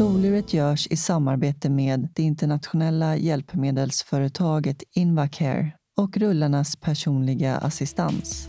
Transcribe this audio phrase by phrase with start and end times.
[0.00, 8.48] Soluret görs i samarbete med det internationella hjälpmedelsföretaget Invacare och rullarnas personliga assistans.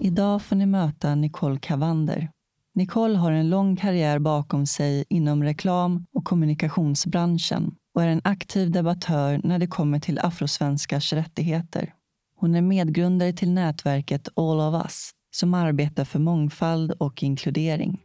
[0.00, 2.30] Idag får ni möta Nicole Cavander.
[2.74, 8.70] Nicole har en lång karriär bakom sig inom reklam och kommunikationsbranschen och är en aktiv
[8.70, 11.94] debattör när det kommer till afrosvenskars rättigheter.
[12.36, 18.03] Hon är medgrundare till nätverket All of Us som arbetar för mångfald och inkludering.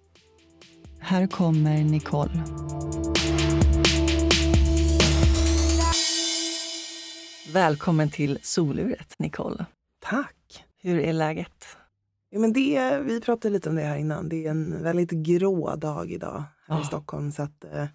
[1.01, 2.43] Här kommer Nicole.
[7.53, 9.65] Välkommen till soluret, Nicole.
[9.99, 10.65] Tack.
[10.81, 11.65] Hur är läget?
[12.29, 14.29] Ja, men det, vi pratade lite om det här innan.
[14.29, 16.81] Det är en väldigt grå dag idag här Ja.
[16.81, 17.31] i Stockholm.
[17.31, 17.85] Så att, eh,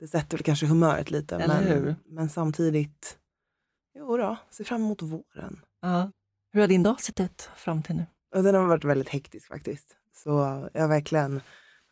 [0.00, 1.36] det sätter väl kanske humöret lite.
[1.36, 1.94] Eller men, hur?
[2.06, 3.18] men samtidigt,
[3.98, 5.60] jo då, ser fram emot våren.
[5.82, 6.10] Ja.
[6.52, 8.06] Hur har din dag sett ut fram till nu?
[8.34, 9.96] Och den har varit väldigt hektisk faktiskt.
[10.14, 10.30] Så
[10.74, 11.40] jag verkligen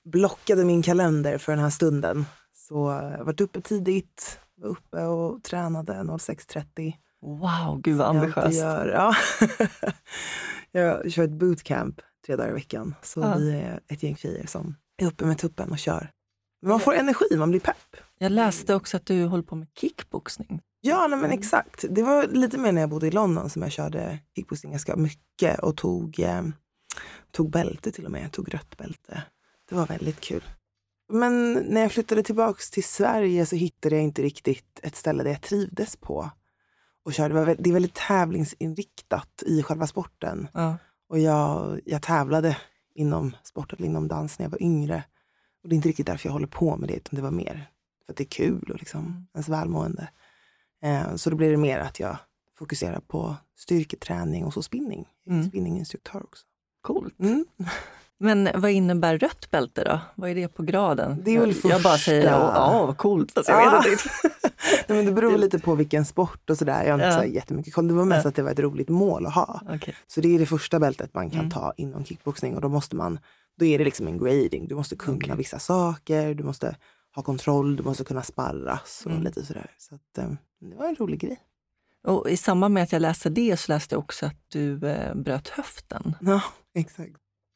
[0.05, 2.25] blockade min kalender för den här stunden.
[2.53, 6.93] Så jag har varit uppe tidigt, var uppe och tränade 06.30.
[7.23, 8.59] Wow, gud vad Jag ambitiöst.
[8.59, 9.15] Gör, ja.
[10.73, 12.95] jag kör ett bootcamp tre dagar i veckan.
[13.03, 13.35] Så Ja.
[13.39, 16.11] vi är ett gäng tjejer som är uppe med tuppen och kör.
[16.63, 17.97] Men man får energi, man blir pepp.
[18.19, 20.61] Jag läste också att du håller på med kickboxning.
[20.81, 21.39] Ja, nej, men Mm.
[21.39, 21.85] exakt.
[21.91, 25.59] Det var lite mer när jag bodde i London som jag körde kickboxing ganska mycket
[25.61, 26.43] och tog, eh,
[27.31, 28.23] tog bälte till och med.
[28.25, 29.23] Jag tog rött bälte.
[29.71, 30.45] Det var väldigt kul.
[31.09, 35.31] Men när jag flyttade tillbaks till Sverige så hittade jag inte riktigt ett ställe där
[35.31, 36.31] jag trivdes på.
[37.05, 37.29] Och köra.
[37.29, 40.49] Det, var, det är väldigt tävlingsinriktat i själva sporten.
[40.55, 40.77] Ja.
[41.09, 42.57] Och jag, jag tävlade
[42.95, 45.05] inom sport eller inom dans när jag var yngre.
[45.63, 47.71] Och det är inte riktigt därför jag håller på med det, utan det var mer
[48.07, 49.27] för att det är kul och liksom Mm.
[49.35, 50.09] ens välmående.
[50.83, 52.17] Eh, så då blir det mer att jag
[52.59, 55.09] fokuserar på styrketräning och så spinning.
[55.27, 55.49] Mm.
[55.49, 56.47] spinninginstruktör också.
[56.81, 57.21] Coolt.
[57.21, 57.45] Mm.
[58.23, 60.01] Men vad innebär rött bälte då?
[60.15, 61.23] Vad är det på graden?
[61.25, 63.33] Det är väl jag, jag bara säger första- ja, vad coolt.
[63.33, 63.71] Fast jag Ja.
[63.71, 64.13] vet inte riktigt.
[64.89, 66.83] Nej, men det beror lite på vilken sport och sådär.
[66.85, 67.19] Jag har inte Ja.
[67.23, 67.89] så jättemycket koll.
[67.89, 68.29] Det var mest Ja.
[68.29, 69.61] att det var ett roligt mål att ha.
[69.71, 69.95] Okej.
[70.07, 71.51] Så det är det första bältet man kan Mm.
[71.51, 73.19] ta inom kickboxning och då måste man,
[73.59, 74.69] då är det liksom en grading.
[74.69, 75.37] Du måste kunna Okej.
[75.37, 76.77] vissa saker, du måste
[77.15, 79.23] ha kontroll, du måste kunna sparras och Mm.
[79.25, 79.71] lite sådär.
[79.79, 81.41] Så att, eh, det var en rolig grej.
[82.07, 85.15] Och I samband med att jag läste det så läste jag också att du eh,
[85.15, 86.15] bröt höften.
[86.21, 86.43] Ja,
[86.75, 87.11] exakt.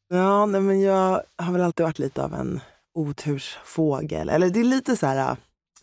[0.09, 2.61] Ja, nej, men jag har väl alltid varit lite av en
[2.95, 4.29] otursfågel.
[4.29, 5.37] Eller det är lite så här,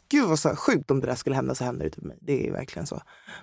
[0.10, 2.18] gud vad så sjukt om det där skulle hända så händer det typ mig.
[2.22, 3.02] Det är verkligen så.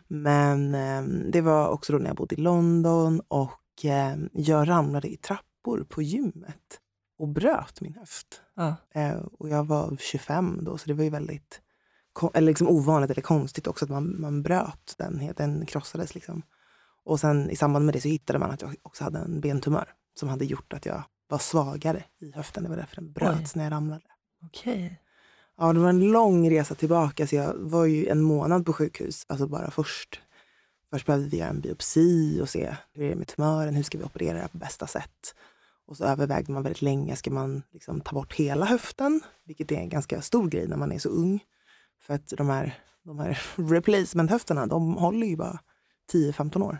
[0.09, 1.03] Men eh,
[1.33, 5.87] det var också då när jag bodde i London och eh, jag ramlade i trappor
[5.89, 6.81] på gymmet
[7.19, 8.41] och bröt min höft.
[8.57, 8.77] Ja.
[8.95, 11.61] Eh, och jag var 25 då, så det var ju väldigt
[12.35, 15.33] eller liksom ovanligt eller konstigt också att man, man bröt den.
[15.37, 16.43] Den krossades liksom.
[17.05, 19.89] Och sen i samband med det så hittade man att jag också hade en bentumör
[20.19, 22.63] som hade gjort att jag var svagare i höften.
[22.63, 24.05] Det var därför den bröts när jag ramlade.
[24.45, 25.01] Okej.
[25.57, 27.27] Ja, det var en lång resa tillbaka.
[27.27, 30.21] Så jag var ju en månad på sjukhus, alltså bara först.
[30.91, 33.99] Först behövde vi göra en biopsi och se hur är det med tumören, hur ska
[33.99, 35.35] vi operera det på bästa sätt.
[35.87, 39.21] Och så övervägde man väldigt länge, ska man liksom ta bort hela höften?
[39.45, 41.41] Vilket är en ganska stor grej när man är så ung.
[42.01, 45.59] För att de här, de här replacement-höfterna, de håller ju bara
[46.13, 46.79] 10-15 år.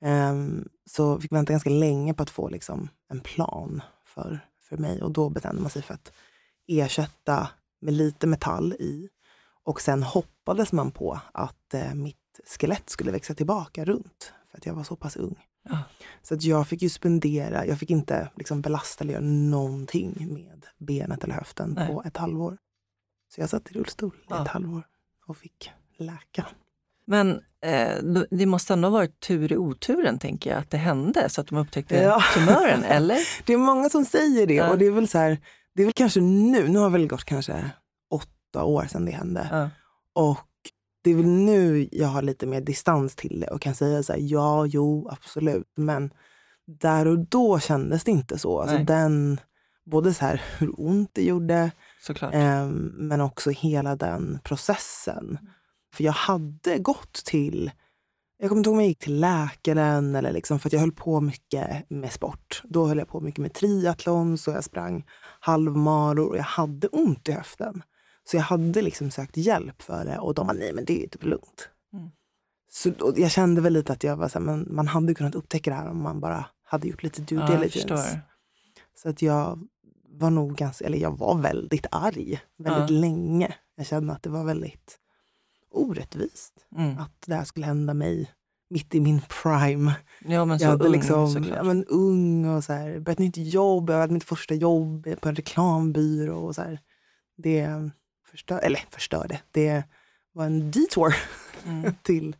[0.00, 5.02] Ehm, så fick vänta ganska länge på att få liksom en plan för, för mig.
[5.02, 6.12] Och då bestämde man sig för att
[6.66, 7.48] ersätta
[7.80, 9.08] med lite metall i.
[9.64, 14.32] Och sen hoppades man på att eh, mitt skelett skulle växa tillbaka runt.
[14.50, 15.44] För att jag var så pass ung.
[15.62, 15.78] Ja.
[16.22, 20.66] Så att jag fick ju spendera, jag fick inte liksom belasta eller göra någonting med
[20.78, 21.88] benet eller höften Nej.
[21.88, 22.58] på ett halvår.
[23.34, 24.42] Så jag satt i rullstol i Ja.
[24.42, 24.82] ett halvår
[25.26, 26.46] och fick läka.
[27.08, 31.28] Men eh, det måste ändå ha varit tur i oturen, tänker jag, att det hände
[31.28, 32.22] så att de upptäckte Ja.
[32.34, 33.18] tumören, eller?
[33.46, 34.70] Det är många som säger det Ja.
[34.70, 35.38] och det är väl så här,
[35.74, 37.70] det är väl kanske nu, nu har väl gått kanske
[38.10, 39.48] åtta år sedan det hände.
[39.50, 39.70] Ja.
[40.14, 40.48] Och
[41.04, 44.12] det är väl nu jag har lite mer distans till det och kan säga så
[44.12, 45.72] här, ja, jo, absolut.
[45.76, 46.10] Men
[46.80, 48.60] där och då kändes det inte så.
[48.60, 48.84] Alltså Nej.
[48.84, 49.40] den,
[49.90, 51.70] både så här hur ont det gjorde.
[52.32, 55.38] Ehm, men också hela den processen.
[55.98, 57.70] För jag hade gått till
[58.38, 60.92] Jag kommer inte ihåg om jag gick till läkaren eller liksom, för att jag höll
[60.92, 62.62] på mycket med sport.
[62.64, 65.06] Då höll jag på mycket med triathlon, så jag sprang
[65.40, 67.82] halvmaror och jag hade ont i höften.
[68.24, 71.08] Så jag hade liksom sökt hjälp för det och de var nej men det är
[71.08, 71.68] typ lugnt.
[71.92, 72.10] Mm.
[72.70, 75.70] Så jag kände väl lite att jag var så här, men man hade kunnat upptäcka
[75.70, 78.20] det här om man bara hade gjort lite due diligence.
[78.94, 79.68] så att jag
[80.08, 83.00] var nog ganska, eller jag var väldigt arg väldigt ja.
[83.00, 83.54] länge.
[83.76, 84.98] Jag kände att det var väldigt
[85.70, 86.98] orättvist mm.
[86.98, 88.30] att det här skulle hända mig
[88.70, 89.94] mitt i min prime.
[90.24, 93.36] Ja, men så jag hade ung, liksom, ja, men ung och så här, börjat nytt
[93.36, 93.90] jobb.
[93.90, 96.38] Jag hade mitt första jobb på en reklambyrå.
[96.38, 96.80] Och så här.
[97.36, 97.90] Det
[98.30, 99.40] förstör, eller förstörde.
[99.50, 99.84] Det
[100.32, 101.14] var en detour
[101.66, 101.94] mm.
[102.02, 102.36] till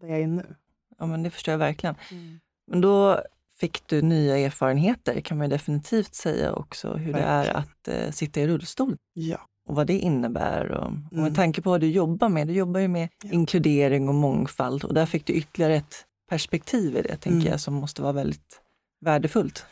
[0.00, 0.54] där jag är nu.
[0.98, 1.94] Ja, men det förstår jag verkligen.
[2.10, 2.40] Mm.
[2.66, 3.22] Men då
[3.56, 7.44] fick du nya erfarenheter kan man definitivt säga också, hur verkligen.
[7.44, 8.96] det är att eh, sitta i rullstol.
[9.12, 9.48] Ja.
[9.66, 10.70] Och vad det innebär.
[10.70, 11.34] Och, och med mm.
[11.34, 13.30] tanke på vad du jobbar med, du jobbar ju med ja.
[13.32, 15.94] inkludering och mångfald och där fick du ytterligare ett
[16.28, 17.50] perspektiv i det, tänker mm.
[17.50, 18.60] jag, som måste vara väldigt
[19.00, 19.66] värdefullt.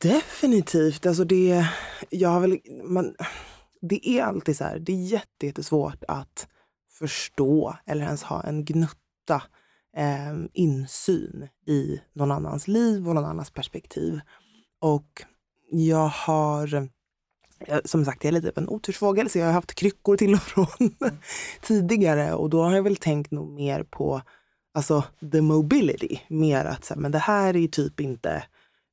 [0.00, 1.06] Definitivt.
[1.06, 1.66] Alltså det,
[2.10, 3.14] jag har väl, man,
[3.80, 6.48] det är alltid så här, det är jättesvårt att
[6.98, 9.42] förstå eller ens ha en gnutta
[9.96, 14.20] eh, insyn i någon annans liv och någon annans perspektiv.
[14.80, 15.22] Och
[15.70, 16.88] jag har,
[17.84, 20.42] som sagt, jag är lite av en otursfågel så jag har haft kryckor till och
[20.42, 21.16] från mm.
[21.60, 24.22] tidigare och då har jag väl tänkt nog mer på
[24.74, 26.20] alltså the mobility.
[26.28, 28.44] Mer att så här, men det här är typ inte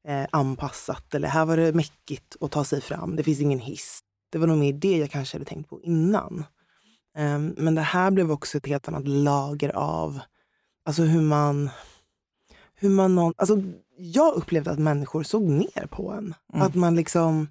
[0.08, 3.16] eh, anpassat eller här var det mäckigt att ta sig fram.
[3.16, 4.00] Det finns ingen hiss.
[4.32, 6.46] Det var nog mer det jag kanske hade tänkt på innan.
[7.18, 10.20] Um, men det här blev också ett helt annat lager av
[10.86, 11.70] alltså hur man...
[12.76, 13.62] Hur man någon, alltså
[13.98, 16.34] jag upplevde att människor såg ner på en.
[16.54, 16.68] Mm.
[16.68, 17.48] Att man liksom...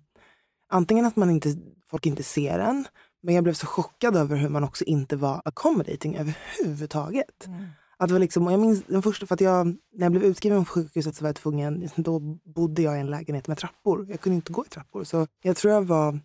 [0.73, 1.57] Antingen att man inte,
[1.91, 2.85] folk inte ser en,
[3.23, 7.47] men jag blev så chockad över hur man också inte var accommodating överhuvudtaget.
[7.47, 7.65] Mm.
[7.97, 10.65] Att det var liksom, jag minns den första, för att jag, när jag blev utskriven
[10.65, 12.19] från sjukhuset så var jag tvungen, då
[12.55, 14.07] bodde jag i en lägenhet med trappor.
[14.11, 15.05] Jag kunde inte gå i trappor.
[15.05, 16.21] Så jag tror jag var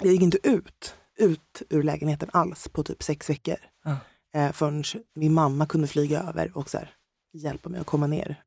[0.00, 3.56] jag gick inte ut, ut ur lägenheten alls på typ sex veckor.
[3.84, 3.96] Ah.
[4.38, 4.84] Eh, förrän
[5.14, 6.90] min mamma kunde flyga över och så här,
[7.32, 8.42] hjälpa mig att komma ner.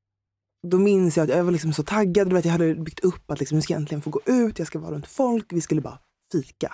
[0.64, 2.34] Då minns jag att jag var liksom så taggad.
[2.34, 4.68] Vet, jag hade byggt upp att liksom, nu ska jag äntligen få gå ut, jag
[4.68, 6.00] ska vara runt folk, vi skulle bara
[6.32, 6.74] fika.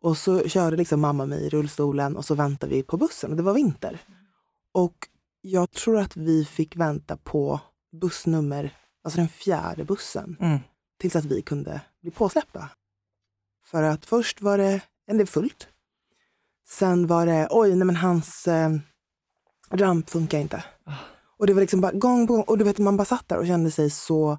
[0.00, 3.36] Och så körde liksom mamma mig i rullstolen och så väntade vi på bussen och
[3.36, 4.00] det var vinter.
[4.72, 5.08] Och
[5.40, 7.60] jag tror att vi fick vänta på
[8.00, 10.58] bussnummer, alltså den fjärde bussen, mm.
[10.98, 12.68] tills att vi kunde bli påsläppta.
[13.64, 15.68] För att först var det, det fullt.
[16.68, 18.70] Sen var det, oj, nej men hans eh,
[19.70, 20.64] ramp funkar inte.
[20.86, 21.17] Oh.
[21.38, 22.42] Och det var liksom bara gång på gång.
[22.42, 24.38] Och du vet, man bara satt där och kände sig så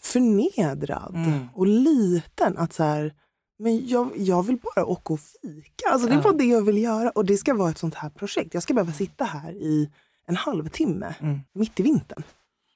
[0.00, 1.48] förnedrad mm.
[1.54, 2.58] och liten.
[2.58, 3.14] Att så här,
[3.58, 5.88] men jag, jag vill bara åka och fika.
[5.90, 7.10] Alltså, det är bara det jag vill göra.
[7.10, 8.54] Och det ska vara ett sånt här projekt.
[8.54, 9.90] Jag ska behöva sitta här i
[10.26, 11.40] en halvtimme mm.
[11.52, 12.22] mitt i vintern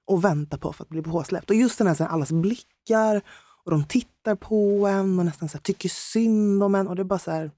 [0.04, 1.50] och vänta på för att bli påsläppt.
[1.50, 3.22] Och just den här, så här allas blickar
[3.64, 6.88] och de tittar på en och nästan så här, tycker synd om en.
[6.88, 7.50] Och det är bara så här,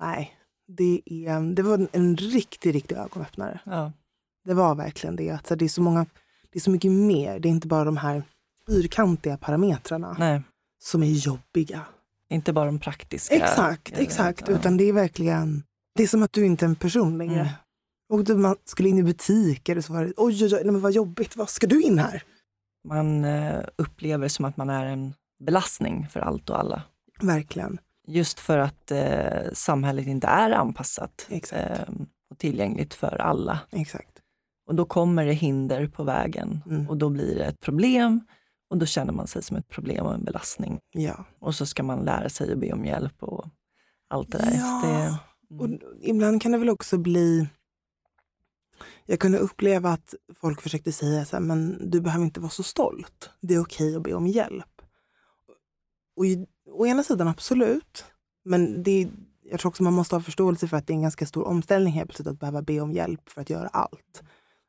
[0.00, 0.32] nej.
[0.68, 3.60] Det, är, det var en riktig, riktig ögonöppnare.
[3.64, 3.92] Ja.
[4.46, 5.30] Det var verkligen det.
[5.30, 6.06] Att, så det, är så många,
[6.52, 7.38] det är så mycket mer.
[7.38, 8.22] Det är inte bara de här
[8.66, 10.42] fyrkantiga parametrarna nej.
[10.78, 11.82] som är jobbiga.
[12.30, 13.34] Inte bara de praktiska.
[13.34, 14.48] Exakt, exakt.
[14.48, 15.62] Utan det är verkligen,
[15.94, 17.40] det är som att du inte är en person längre.
[17.40, 17.52] Mm.
[18.08, 20.72] Och då man skulle in i butiker och så var det, oj, oj, oj, nej,
[20.72, 22.22] men vad jobbigt, vad ska du in här?
[22.88, 26.82] Man eh, upplever som att man är en belastning för allt och alla.
[27.20, 27.78] Verkligen.
[28.08, 31.80] Just för att eh, samhället inte är anpassat eh,
[32.30, 33.60] och tillgängligt för alla.
[33.70, 34.16] Exakt.
[34.66, 36.88] Och då kommer det hinder på vägen mm.
[36.88, 38.20] och då blir det ett problem
[38.70, 40.80] och då känner man sig som ett problem och en belastning.
[40.90, 41.24] Ja.
[41.40, 43.48] Och så ska man lära sig att be om hjälp och
[44.08, 44.52] allt det där.
[44.54, 44.82] Ja.
[44.84, 45.18] Det,
[45.54, 45.60] mm.
[45.60, 47.48] och ibland kan det väl också bli
[49.06, 52.62] jag kunde uppleva att folk försökte säga så här, men du behöver inte vara så
[52.62, 53.30] stolt.
[53.40, 54.82] Det är okej att be om hjälp.
[56.16, 56.24] Och
[56.70, 58.04] å ena sidan absolut,
[58.44, 59.08] men det,
[59.42, 61.92] jag tror också man måste ha förståelse för att det är en ganska stor omställning
[61.92, 64.22] helt plötsligt att behöva be om hjälp för att göra allt.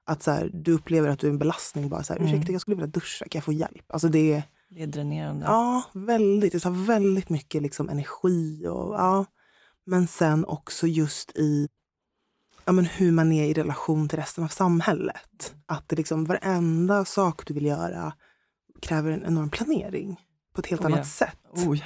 [0.07, 1.89] Att så här, du upplever att du är en belastning.
[1.89, 2.33] bara så här, mm.
[2.33, 3.85] Ursäkta, jag skulle vilja duscha, kan jag få hjälp?
[3.87, 5.45] Alltså det, det är dränerande.
[5.45, 6.53] Ja, väldigt.
[6.53, 8.67] Det tar väldigt mycket liksom energi.
[8.67, 9.25] Och, ja.
[9.85, 11.67] Men sen också just i
[12.65, 15.55] ja, men hur man är i relation till resten av samhället.
[15.65, 18.13] Att det liksom, varenda sak du vill göra
[18.81, 20.21] kräver en enorm planering
[20.53, 21.05] på ett helt oh, annat ja.
[21.05, 21.67] sätt.
[21.67, 21.85] Oh, ja.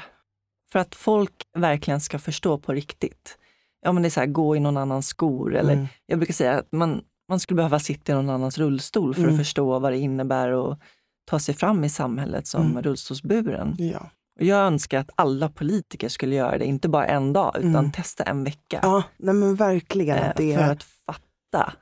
[0.72, 3.38] För att folk verkligen ska förstå på riktigt.
[3.82, 5.56] Ja, men det är så här, gå i någon annans skor.
[5.56, 5.88] Eller, mm.
[6.06, 7.02] Jag brukar säga att man,
[7.32, 9.34] man skulle behöva sitta i någon annans rullstol för mm.
[9.34, 10.80] att förstå vad det innebär att
[11.26, 12.84] ta sig fram i samhället som mm.
[12.84, 13.76] rullstolsburen.
[13.78, 14.10] Ja.
[14.40, 17.92] Och jag önskar att alla politiker skulle göra det, inte bara en dag, utan mm.
[17.92, 18.80] testa en vecka.
[18.82, 20.18] Ja, nej men verkligen.
[20.18, 20.56] Eh, det...
[20.56, 21.74] För att fatta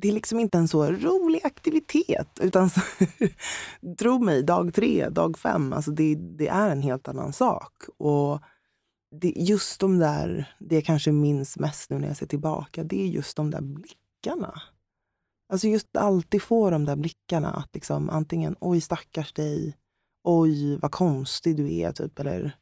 [0.00, 2.28] det är liksom inte en så rolig aktivitet.
[2.40, 2.80] Utan så,
[3.98, 7.72] tro mig, dag tre, dag fem, alltså det, det är en helt annan sak.
[7.98, 8.40] Och
[9.20, 13.02] det, just de där, det jag kanske minns mest nu när jag ser tillbaka, det
[13.02, 14.07] är just de där blickarna.
[15.52, 17.50] Alltså just alltid få de där blickarna.
[17.50, 19.76] Att liksom antingen oj stackars dig,
[20.24, 22.18] oj vad konstig du är, typ.
[22.18, 22.56] Eller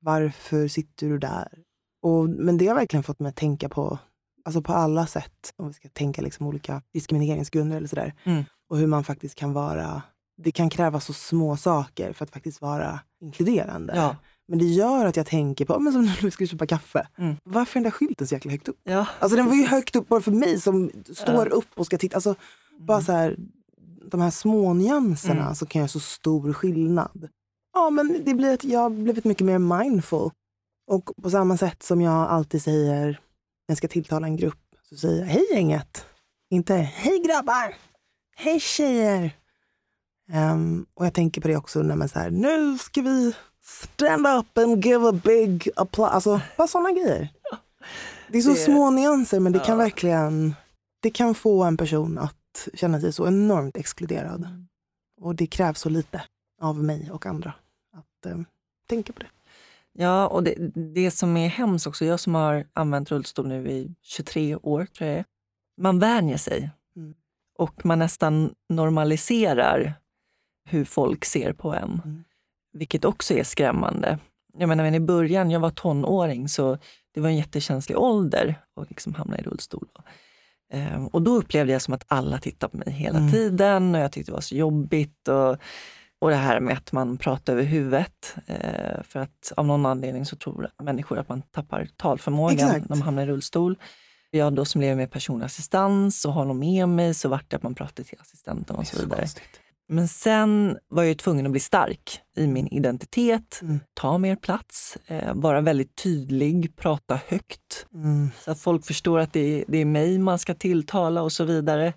[0.00, 1.62] varför sitter du där?
[2.02, 3.98] Och, men det har verkligen fått mig att tänka på,
[4.44, 8.14] alltså på alla sätt, om vi ska tänka liksom olika diskrimineringsgrunder eller sådär.
[8.24, 8.44] Mm.
[8.68, 10.02] Och hur man faktiskt kan vara,
[10.36, 13.92] det kan krävas så små saker för att faktiskt vara inkluderande.
[13.96, 14.16] Ja.
[14.50, 17.08] Men det gör att jag tänker på, men som när vi skulle köpa kaffe.
[17.18, 17.36] Mm.
[17.44, 18.80] Varför är den där skylten så jäkla högt upp?
[18.84, 19.06] Ja.
[19.18, 22.16] Alltså den var ju högt upp bara för mig som står upp och ska titta.
[22.16, 22.34] Alltså,
[22.78, 23.36] bara så här,
[24.10, 25.54] de här små nyanserna Mm.
[25.54, 27.28] så kan göra så stor skillnad.
[27.74, 30.30] Ja, men det blir att jag har blivit mycket mer mindful.
[30.86, 33.16] Och på samma sätt som jag alltid säger när
[33.66, 36.04] jag ska tilltala en grupp, så säger jag hej gänget.
[36.50, 37.74] Inte hej grabbar,
[38.36, 39.36] hej tjejer.
[40.32, 43.34] Ehm, och jag tänker på det också när man säger nu ska vi
[43.70, 46.12] stand up and give a big applause.
[46.14, 47.28] Alltså bara sådana grejer.
[48.28, 50.54] Det är så Det- små nyanser men det kan verkligen
[51.02, 54.44] det kan få en person att känna sig så enormt exkluderad.
[54.44, 54.66] Mm.
[55.20, 56.22] Och det krävs så lite
[56.62, 57.52] av mig och andra
[57.96, 58.38] att eh,
[58.88, 59.26] tänka på det.
[59.92, 60.54] Ja, och det,
[60.94, 65.08] det som är hemskt också, jag som har använt rullstol nu i 23 år, tror
[65.10, 65.24] jag är.
[65.80, 66.70] Man vänjer sig.
[66.96, 67.14] Mm.
[67.58, 69.94] Och man nästan normaliserar
[70.68, 72.00] hur folk ser på en.
[72.04, 72.24] Mm.
[72.72, 74.18] Vilket också är skrämmande.
[74.58, 76.78] Jag menar, men i början, jag var tonåring, så
[77.14, 79.88] det var en jättekänslig ålder att liksom hamna i rullstol.
[80.72, 83.32] Ehm, och då upplevde jag som att alla tittade på mig hela Mm.
[83.32, 85.28] tiden och jag tyckte det var så jobbigt.
[85.28, 85.56] Och,
[86.20, 88.34] och det här med att man pratar över huvudet.
[88.46, 92.88] Eh, för att av någon anledning så tror människor att man tappar talförmågan Exakt.
[92.88, 93.76] när man hamnar i rullstol.
[94.30, 97.56] Jag då som lever med personlig assistans och har någon med mig så vart det
[97.56, 99.20] att man pratade till assistenten och så så vidare.
[99.20, 99.59] konstigt.
[99.92, 103.80] Men sen var jag tvungen att bli stark i min identitet, Mm.
[103.94, 108.30] ta mer plats, eh, vara väldigt tydlig, prata högt Mm.
[108.44, 111.44] så att folk förstår att det är, det är mig man ska tilltala och så
[111.44, 111.92] vidare.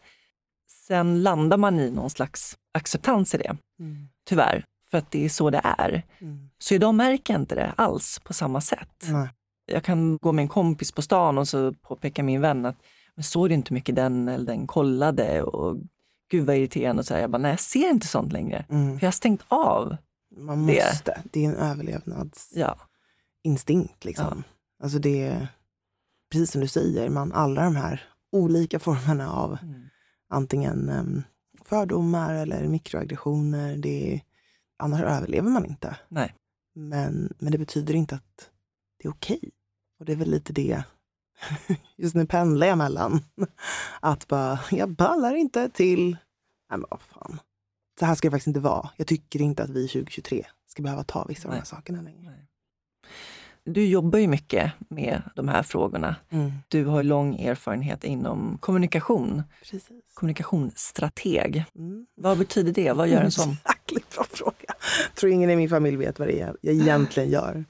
[0.88, 4.08] Sen landar man i någon slags acceptans i det, Mm.
[4.30, 6.04] tyvärr, för att det är så det är.
[6.22, 6.50] Mm.
[6.60, 9.04] Så idag märker jag inte det alls på samma sätt.
[9.66, 12.76] Jag kan gå med en kompis på stan och så påpekar min vän att
[13.16, 15.78] men såg du inte mycket den eller den kollade och
[16.34, 17.00] gud vad irriterande.
[17.00, 17.22] Och så här.
[17.22, 18.66] Jag bara, nej jag ser inte sånt längre.
[18.70, 19.00] Mm.
[19.00, 19.98] För jag har stängt av.
[20.38, 20.86] Man det.
[20.86, 21.22] måste.
[21.32, 23.96] Det är en överlevnadsinstinkt.
[24.06, 24.08] Ja.
[24.08, 24.44] Liksom.
[24.84, 25.48] Alltså det är,
[26.32, 29.90] precis som du säger, man, alla de här olika formerna av Mm.
[30.30, 31.24] antingen em,
[31.66, 33.78] fördomar eller mikroaggressioner.
[33.78, 34.22] Det är,
[34.80, 35.98] annars överlever man inte.
[36.10, 36.36] Nej.
[36.76, 38.50] Men, men det betyder inte att
[39.00, 39.52] det är okej.
[40.00, 40.84] Och det är väl lite det,
[41.98, 43.22] just nu pendlar jag mellan
[44.00, 46.18] att bara, jag ballar inte till,
[46.74, 47.40] nej men vad fan.
[48.00, 48.90] Så här ska det faktiskt inte vara.
[48.98, 51.66] Jag tycker inte att vi 2023 ska behöva ta vissa av de här Nej.
[51.68, 52.22] sakerna längre.
[52.26, 52.48] Nej.
[53.66, 56.16] Du jobbar ju mycket med de här frågorna.
[56.30, 59.90] Mm, Du har lång erfarenhet inom kommunikation, precis.
[60.14, 61.66] kommunikationsstrateg.
[61.76, 62.06] Mm.
[62.16, 62.92] Vad betyder det?
[62.92, 63.50] Vad gör en sån?
[63.66, 64.74] Jäkligt bra fråga.
[65.16, 67.66] tror ingen i min familj vet vad det är jag egentligen gör.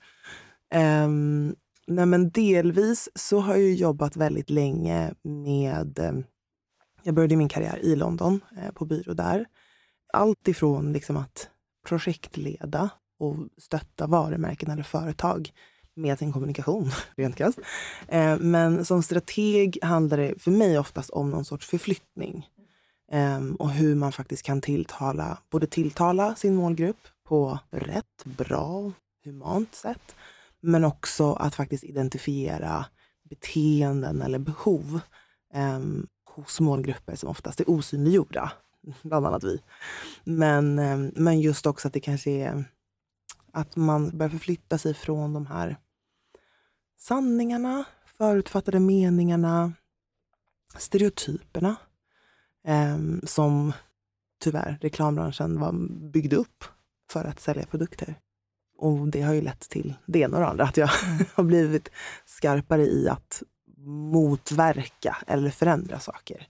[0.76, 1.56] Um,
[1.88, 6.24] nej men delvis så har jag jobbat väldigt länge med
[7.04, 9.46] jag började min karriär i London, eh, på byrå där.
[10.14, 11.50] Allt ifrån liksom att
[11.88, 15.52] projektleda och stötta varumärken eller företag
[15.96, 17.60] med sin kommunikation, rent krasst.
[18.08, 22.48] Eh, men som strateg handlar det för mig oftast om någon sorts förflyttning.
[23.12, 28.92] Ehm, och hur man faktiskt kan tilltala, både tilltala sin målgrupp på rätt, bra,
[29.24, 30.16] humant sätt.
[30.62, 32.86] Men också att faktiskt identifiera
[33.30, 35.00] beteenden eller behov
[35.54, 38.52] ehm, hos målgrupper som oftast är osynliggjorda.
[39.02, 39.62] Bland annat vi.
[40.24, 42.66] Men, ehm, men just också att det kanske är
[43.52, 45.78] att man börjar förflytta sig från de här
[46.98, 49.74] sanningarna, förutfattade meningarna,
[50.78, 51.76] stereotyperna
[52.68, 53.74] em, som
[54.40, 55.74] tyvärr reklambranschen var
[56.12, 56.64] byggd upp
[57.12, 58.16] för att sälja produkter.
[58.78, 60.88] Och det har ju lett till det ena och det andra, att jag
[61.34, 61.90] har blivit
[62.26, 63.44] skarpare i att
[63.86, 66.48] motverka eller förändra saker.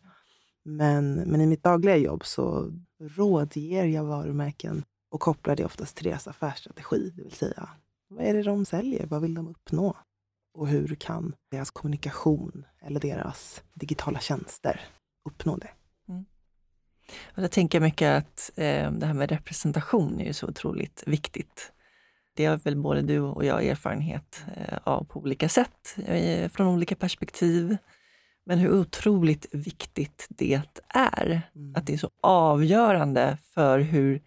[0.65, 6.05] Men, men i mitt dagliga jobb så rådger jag varumärken och kopplar det oftast till
[6.05, 7.13] deras affärsstrategi.
[7.15, 7.69] Det vill säga,
[8.09, 9.05] vad är det de säljer?
[9.05, 9.97] Vad vill de uppnå?
[10.53, 14.81] Och hur kan deras kommunikation eller deras digitala tjänster
[15.25, 15.69] uppnå det?
[16.09, 16.25] Mm.
[17.35, 21.03] Och där tänker jag mycket att eh, det här med representation är ju så otroligt
[21.07, 21.71] viktigt.
[22.35, 26.67] Det har väl både du och jag erfarenhet eh, av på olika sätt, eh, från
[26.67, 27.77] olika perspektiv.
[28.45, 31.41] Men hur otroligt viktigt det är.
[31.55, 31.75] Mm.
[31.75, 34.21] Att det är så avgörande för hur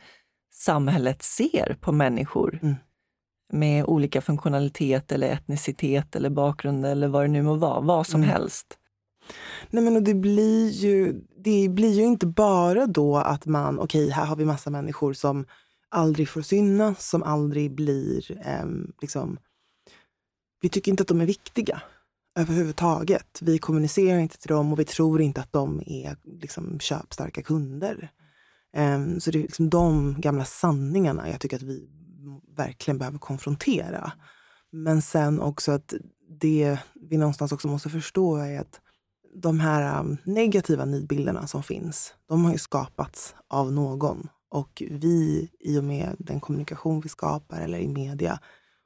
[0.53, 2.75] samhället ser på människor Mm.
[3.53, 7.81] med olika funktionalitet eller etnicitet eller bakgrund eller vad det nu må vara.
[7.81, 8.31] Vad som Mm.
[8.31, 8.79] helst.
[9.71, 14.11] Nej, men och det, blir ju, det blir ju inte bara då att man, okej,
[14.11, 15.47] här har vi massa människor som
[15.97, 18.47] aldrig får synas, som aldrig blir...
[18.47, 18.67] Eh,
[19.01, 19.39] liksom,
[20.61, 21.83] vi tycker inte att de är viktiga
[22.39, 23.39] överhuvudtaget.
[23.43, 28.11] Vi kommunicerar inte till dem och vi tror inte att de är liksom, köpstarka kunder.
[28.77, 31.89] Eh, så det är liksom de gamla sanningarna jag tycker att vi
[32.57, 34.13] verkligen behöver konfrontera.
[34.73, 35.95] Men sen också att
[36.41, 36.79] det
[37.11, 38.81] vi någonstans också måste förstå är att
[39.35, 44.29] de här ehm, negativa nidbilderna som finns, de har ju skapats av någon.
[44.57, 48.41] Och vi, i och med den kommunikation vi skapar eller i media,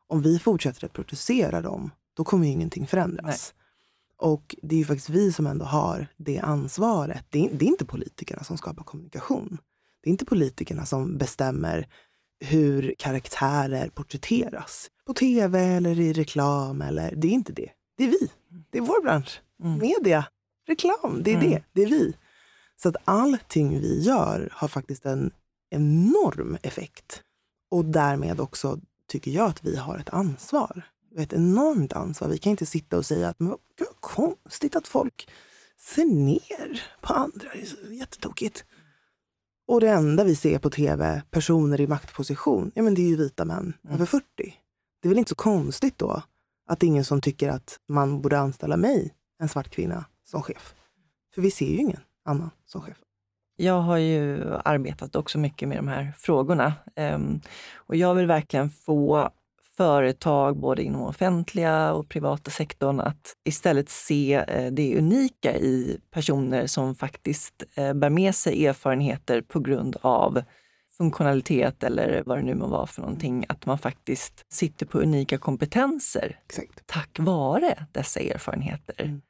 [0.06, 3.54] om vi fortsätter att producera dem, då kommer ju ingenting förändras.
[4.16, 7.24] Och det är ju faktiskt vi som ändå har det ansvaret.
[7.30, 9.58] Det är, det är inte politikerna som skapar kommunikation.
[10.02, 11.88] Det är inte politikerna som bestämmer
[12.40, 14.90] hur karaktärer porträtteras.
[15.06, 16.82] På tv eller i reklam.
[16.82, 17.70] Eller, det är inte det.
[17.96, 18.30] Det är vi.
[18.70, 19.40] Det är vår bransch.
[19.62, 19.78] Mm.
[19.78, 20.24] Media,
[20.68, 21.50] reklam, det är Mm.
[21.50, 21.62] det.
[21.72, 22.14] Det är vi.
[22.82, 25.30] Så att allting vi gör har faktiskt en
[25.70, 27.22] enorm effekt.
[27.70, 30.82] Och därmed också tycker jag att vi har ett ansvar.
[31.16, 32.28] Ett enormt ansvar.
[32.28, 35.28] Vi kan inte sitta och säga att men vad konstigt att folk
[35.78, 37.48] ser ner på andra.
[37.54, 38.64] Det är så jättetokigt.
[39.66, 43.16] Och det enda vi ser på tv, personer i maktposition, ja men det är ju
[43.16, 43.94] vita män Mm.
[43.94, 44.24] över 40.
[45.02, 46.22] Det är väl inte så konstigt då
[46.66, 50.42] att det är ingen som tycker att man borde anställa mig, en svart kvinna, som
[50.42, 50.74] chef.
[51.34, 52.98] För vi ser ju ingen annan som chef.
[53.62, 57.40] Jag har ju arbetat också mycket med de här frågorna Ehm,
[57.76, 59.30] och jag vill verkligen få
[59.76, 66.66] företag, både inom offentliga och privata sektorn, att istället se eh, det unika i personer
[66.66, 70.42] som faktiskt eh, bär med sig erfarenheter på grund av
[70.98, 73.44] funktionalitet eller vad det nu må vara för någonting.
[73.48, 76.86] Att man faktiskt sitter på unika kompetenser Exakt.
[76.86, 79.02] tack vare dessa erfarenheter.
[79.04, 79.22] Mm.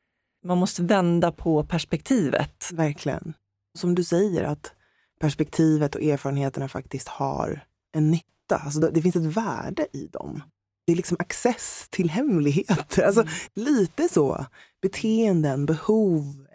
[0.44, 2.70] Man måste vända på perspektivet.
[2.72, 3.34] Verkligen.
[3.78, 4.72] Som du säger, att
[5.20, 8.56] perspektivet och erfarenheterna faktiskt har en nytta.
[8.56, 10.42] Alltså det, det finns ett värde i dem.
[10.86, 13.02] Det är liksom access till hemligheter.
[13.02, 14.46] Alltså, Lite så.
[14.82, 16.46] Beteenden, behov,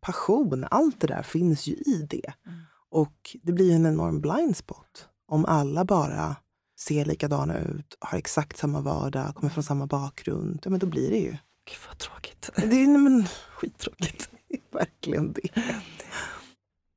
[0.00, 0.66] passion.
[0.70, 2.32] Allt det där finns ju i det.
[2.46, 2.60] Mm.
[2.90, 6.36] Och det blir en enorm blind spot om alla bara
[6.78, 10.60] ser likadana ut, har exakt samma vardag, kommer från samma bakgrund.
[10.64, 11.30] Ja, men då blir det ju.
[11.30, 12.50] Gud vad tråkigt.
[12.56, 14.30] Det är, men, Skittråkigt.
[14.70, 15.48] verkligen det.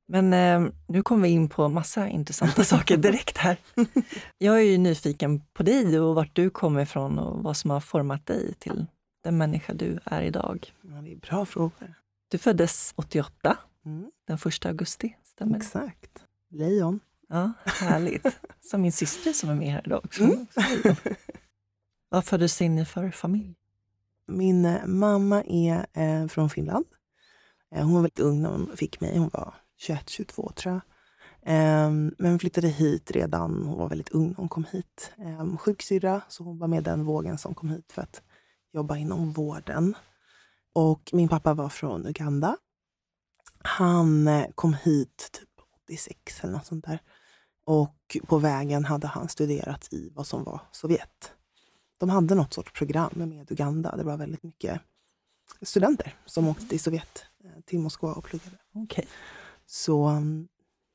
[0.07, 3.57] Men eh, nu kommer vi in på massa intressanta saker direkt här.
[4.37, 7.79] Jag är ju nyfiken på dig och vart du kommer ifrån och vad som har
[7.79, 8.85] format dig till
[9.23, 10.73] den människa du är idag.
[10.81, 11.93] Ja, det är bra frågor.
[12.27, 16.23] Du föddes 88, Mm, den 1 augusti, stämmer exakt.
[16.49, 16.99] Lejon.
[17.29, 18.39] Ja, härligt.
[18.61, 20.23] Som min syster som är med här idag också.
[20.23, 20.45] Mm.
[22.09, 23.55] Vad föddes in i för familj?
[24.27, 26.85] Min eh, mamma är eh, från Finland.
[27.75, 29.17] Eh, hon var väldigt ung när hon fick mig.
[29.17, 30.81] Hon var 21, 22 tror jag.
[31.47, 35.11] Ehm, men flyttade hit redan, hon var väldigt ung när hon kom hit.
[35.17, 38.21] Ehm, sjuksyrra, så hon var med den vågen som kom hit för att
[38.73, 39.95] jobba inom vården.
[40.73, 42.57] Och min pappa var från Uganda.
[43.63, 45.49] Han eh, kom hit typ
[45.83, 46.99] 86 eller något sånt där.
[47.65, 51.31] Och på vägen hade han studerat i vad som var Sovjet.
[51.97, 53.95] De hade något sorts program med Uganda.
[53.95, 54.81] Det var väldigt mycket
[55.61, 58.57] studenter som åkte till Sovjet, eh, till Moskva och pluggade.
[58.73, 59.05] Okay.
[59.65, 60.47] Så mm,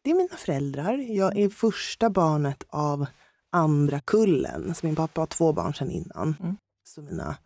[0.03, 0.99] det är mina föräldrar.
[0.99, 3.07] Jag är första barnet av
[3.51, 4.75] andra kullen.
[4.75, 6.37] Så min pappa har två barn sedan innan.
[6.41, 6.57] Mm.
[6.85, 7.37] Så mina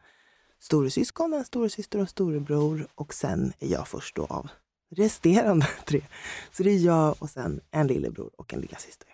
[0.61, 2.87] storasyskon, en storasyster och storebror.
[2.95, 4.49] Och sen är jag först då av
[4.91, 6.03] resterande tre.
[6.53, 9.09] Så det är jag och sen en lillebror och en lillasyster.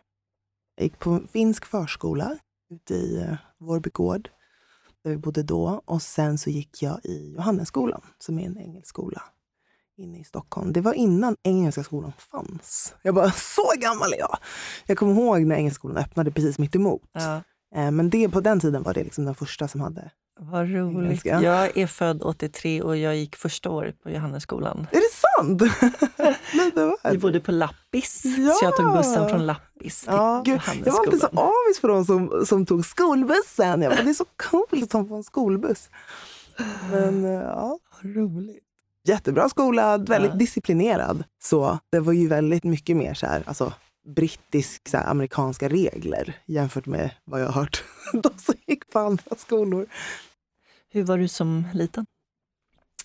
[0.74, 2.38] Jag gick på finsk förskola
[2.70, 4.30] ute i eh, Vårby gård,
[5.04, 5.82] där vi bodde då.
[5.84, 9.22] Och sen så gick jag i Johannesskolan, som är en engelsk skola
[10.00, 10.72] inne i Stockholm.
[10.72, 12.94] Det var innan Engelska skolan fanns.
[13.02, 14.38] Jag bara, så gammal är jag!
[14.86, 17.02] Jag kommer ihåg när Engelska skolan öppnade precis mitt emot.
[17.12, 17.40] Ja,
[17.76, 20.10] Eh, Men det, på den tiden var det liksom den första som hade...
[20.40, 21.06] vad roligt.
[21.06, 21.40] Engelska.
[21.42, 24.86] Jag är född 83 och jag gick första året på Johannesskolan.
[24.92, 25.62] Är det sant?
[27.12, 28.52] Vi bodde på Lappis, Ja!
[28.52, 31.86] så jag tog bussen från Lappis till Ja, gud, jag var alltid så avis på
[31.88, 33.82] de som, som tog skolbussen.
[33.82, 35.90] Jag bara, det är så coolt att få en skolbuss.
[36.90, 38.64] Men eh, ja, roligt.
[39.04, 40.36] Jättebra skola, väldigt Ja.
[40.36, 41.24] disciplinerad.
[41.42, 43.72] Så det var ju väldigt mycket mer så här, alltså,
[44.16, 48.98] brittisk, så här, amerikanska regler jämfört med vad jag har hört de som gick på
[48.98, 49.86] andra skolor.
[50.92, 52.06] Hur var du som liten?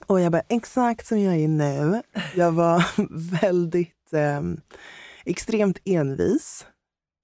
[0.07, 2.01] Och jag bara, exakt som jag är nu.
[2.35, 2.85] Jag var
[3.41, 4.41] väldigt eh,
[5.25, 6.65] extremt envis.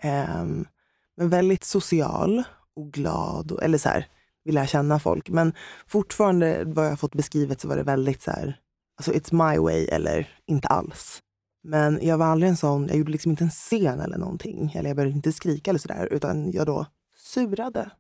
[0.04, 0.44] Eh,
[1.18, 2.44] men väldigt social
[2.76, 3.52] och glad.
[3.52, 4.08] Och, eller så här,
[4.44, 5.30] vill lära känna folk.
[5.30, 5.54] Men
[5.88, 8.60] fortfarande, vad jag fått beskrivet, så var det väldigt så här,
[8.98, 11.22] alltså it's my way eller inte alls.
[11.64, 14.72] Men jag var aldrig en sån, jag gjorde liksom inte en scen eller någonting.
[14.76, 16.86] Eller jag började inte skrika eller sådär, utan jag då
[17.18, 17.92] surade.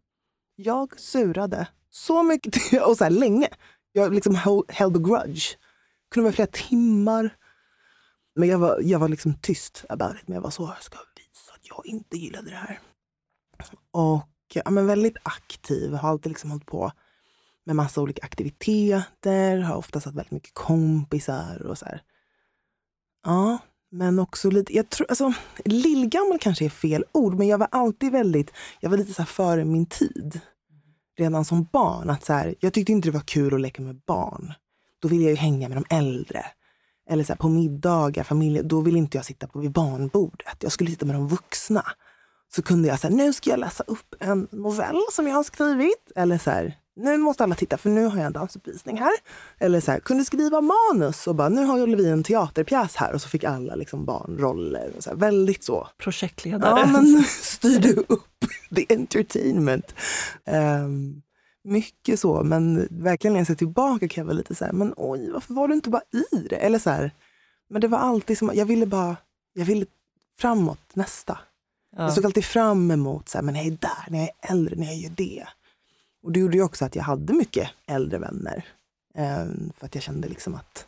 [0.55, 3.47] Jag surade så mycket, och så här länge.
[3.91, 4.35] Jag liksom
[4.67, 5.57] held a grudge.
[6.09, 7.35] Det kunde vara flera timmar.
[8.35, 10.27] Men jag var, jag var liksom tyst about it.
[10.27, 12.79] Men jag var så, jag ska visa att jag inte gillade det här.
[13.91, 15.93] Och ja, men väldigt aktiv.
[15.93, 16.91] Har alltid liksom hållit på
[17.65, 19.57] med massa olika aktiviteter.
[19.57, 22.01] Har ofta haft väldigt mycket kompisar och så här.
[23.23, 23.57] Ja,
[23.91, 25.33] men också lite, jag tror, alltså,
[25.65, 29.65] lillgammal kanske är fel ord, men jag var alltid väldigt, jag var lite så före
[29.65, 30.39] min tid.
[31.17, 32.09] Redan som barn.
[32.09, 34.53] Att så här, jag tyckte inte det var kul att leka med barn.
[34.99, 36.45] Då ville jag ju hänga med de äldre.
[37.09, 40.57] Eller så här, på middagar, familj, då ville inte jag sitta på vid barnbordet.
[40.59, 41.85] Jag skulle sitta med de vuxna.
[42.55, 46.11] Så kunde jag säga, nu ska jag läsa upp en novell som jag har skrivit.
[46.15, 49.11] Eller så här, nu måste alla titta för nu har jag en dansuppvisning här.
[49.59, 53.13] Eller så här, kunde skriva manus och bara, nu har vi en teaterpjäs här.
[53.13, 54.91] Och så fick alla liksom barnroller.
[54.97, 55.87] Och så här, väldigt så.
[55.97, 56.79] Projektledare.
[56.79, 59.95] Ja, men styrde upp the entertainment.
[60.45, 61.21] Um,
[61.63, 64.93] mycket så, men verkligen när jag ser tillbaka kan jag vara lite så här, men
[64.97, 66.01] oj, varför var du inte bara
[66.33, 66.55] i det?
[66.55, 67.11] Eller så här,
[67.69, 69.17] men det var alltid som, jag ville bara,
[69.53, 69.85] jag ville
[70.39, 71.37] framåt, nästa.
[71.95, 72.03] Ja.
[72.03, 74.75] Jag såg alltid fram emot, så här, men jag är där, när jag är äldre,
[74.75, 75.47] när jag gör det.
[76.23, 78.65] Och det gjorde ju också att jag hade mycket äldre vänner.
[79.17, 80.85] Um, för att jag kände liksom att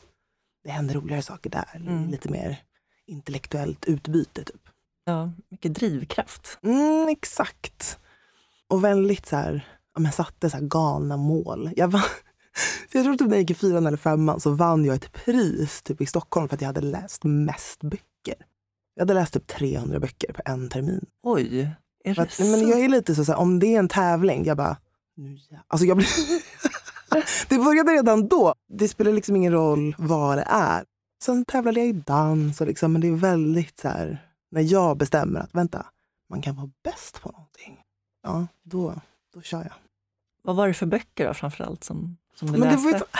[0.63, 1.75] det hände roligare saker där.
[1.75, 2.09] Mm.
[2.09, 2.61] Lite mer
[3.07, 4.43] intellektuellt utbyte.
[4.43, 4.69] Typ.
[5.05, 6.59] Ja, mycket drivkraft.
[6.63, 7.99] Mm, exakt.
[8.67, 11.71] Och väldigt så här, ja, men satte så här galna mål.
[11.75, 12.05] Jag, var,
[12.91, 15.81] jag tror typ när jag gick i fyran eller femman så vann jag ett pris
[15.81, 18.12] typ i Stockholm för att jag hade läst mest böcker.
[18.95, 21.05] Jag hade läst typ 300 böcker på en termin.
[21.23, 21.69] Oj,
[22.03, 22.43] är det att, så?
[22.43, 24.77] Men jag är lite så, så här, om det är en tävling, jag bara,
[25.15, 25.57] nu ja.
[25.67, 26.07] Alltså jag blir
[27.49, 28.55] det började redan då.
[28.67, 30.85] Det spelar liksom ingen roll vad det är.
[31.23, 34.97] Sen tävlade jag i dans, och liksom, men det är väldigt så här, när jag
[34.97, 35.85] bestämmer att vänta,
[36.29, 37.79] man kan vara bäst på någonting.
[38.23, 38.95] Ja, då,
[39.33, 39.73] då kör jag.
[40.43, 43.05] Vad var det för böcker då, framförallt som, som du men läste?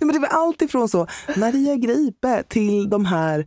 [0.00, 1.06] Men det var allt ifrån så,
[1.36, 3.46] Maria Gripe till de här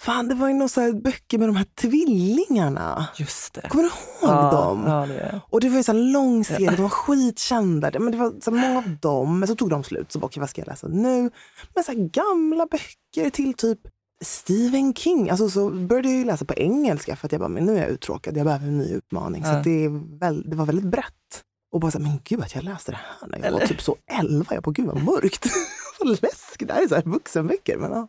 [0.00, 3.08] Fan, det var ju några böcker med de här tvillingarna.
[3.16, 3.68] Just det.
[3.68, 4.84] Kommer du ihåg ja, dem?
[4.86, 7.90] Ja, det och det var ju så lång serie, de var skitkända.
[7.98, 10.12] Men det var så många av dem, men så tog de slut.
[10.12, 11.30] Så bara, okay, vad ska jag läsa nu?
[11.74, 13.78] Men så gamla böcker till typ
[14.20, 15.30] Stephen King.
[15.30, 17.90] Alltså så började jag läsa på engelska för att jag bara, men nu är jag
[17.90, 19.42] uttråkad, jag behöver en ny utmaning.
[19.42, 19.52] Ja.
[19.52, 19.88] Så det,
[20.20, 21.44] väl, det var väldigt brett.
[21.72, 23.60] Och bara så här, men gud att jag läste det här när jag Eller?
[23.60, 24.54] var typ så elva.
[24.54, 25.46] Jag bara, gud vad mörkt.
[25.98, 26.68] vad läskigt.
[26.68, 27.76] Det här är så här vuxenböcker.
[27.76, 28.08] Men, ja.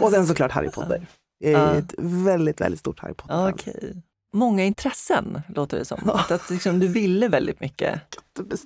[0.00, 1.06] Och sen såklart Harry Potter.
[1.38, 1.74] Jag är ja.
[1.74, 3.54] ett väldigt, väldigt stort Harry Potter-fan.
[3.54, 3.94] Okay.
[4.32, 6.02] Många intressen låter det som.
[6.06, 6.20] Ja.
[6.20, 8.00] Att, att liksom, du ville väldigt mycket.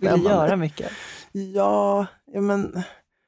[0.00, 0.92] Ville göra mycket.
[1.32, 2.82] Ja, ja men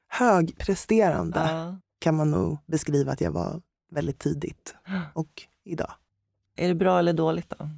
[0.09, 1.77] högpresterande ja.
[1.99, 4.75] kan man nog beskriva att jag var väldigt tidigt.
[5.13, 5.93] Och idag.
[6.57, 7.69] Är det bra eller dåligt då?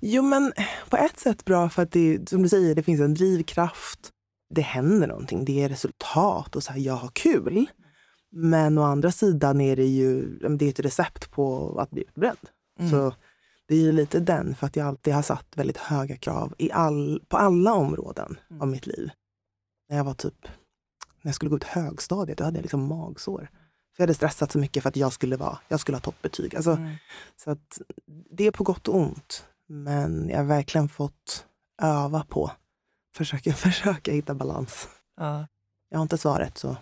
[0.00, 0.52] Jo men
[0.88, 4.10] på ett sätt bra för att det, som du säger, det finns en drivkraft.
[4.50, 7.66] Det händer någonting, det är resultat och så här, jag har kul.
[8.30, 12.38] Men å andra sidan är det ju det är ett recept på att bli utbränd.
[12.78, 12.90] Mm.
[12.90, 13.14] Så
[13.68, 16.72] det är ju lite den, för att jag alltid har satt väldigt höga krav i
[16.72, 18.62] all, på alla områden mm.
[18.62, 19.10] av mitt liv.
[19.88, 20.48] När jag var typ,
[21.22, 23.50] när jag skulle gå ut högstadiet, då hade jag liksom magsår.
[23.96, 26.56] För jag hade stressat så mycket för att jag skulle, vara, jag skulle ha toppbetyg.
[26.56, 26.94] Alltså, mm.
[27.36, 27.80] Så att
[28.30, 29.44] det är på gott och ont.
[29.68, 31.46] Men jag har verkligen fått
[31.82, 32.50] öva på,
[33.18, 34.88] försöka, försöka hitta balans.
[35.16, 35.46] Ja.
[35.90, 36.76] Jag har inte svaret så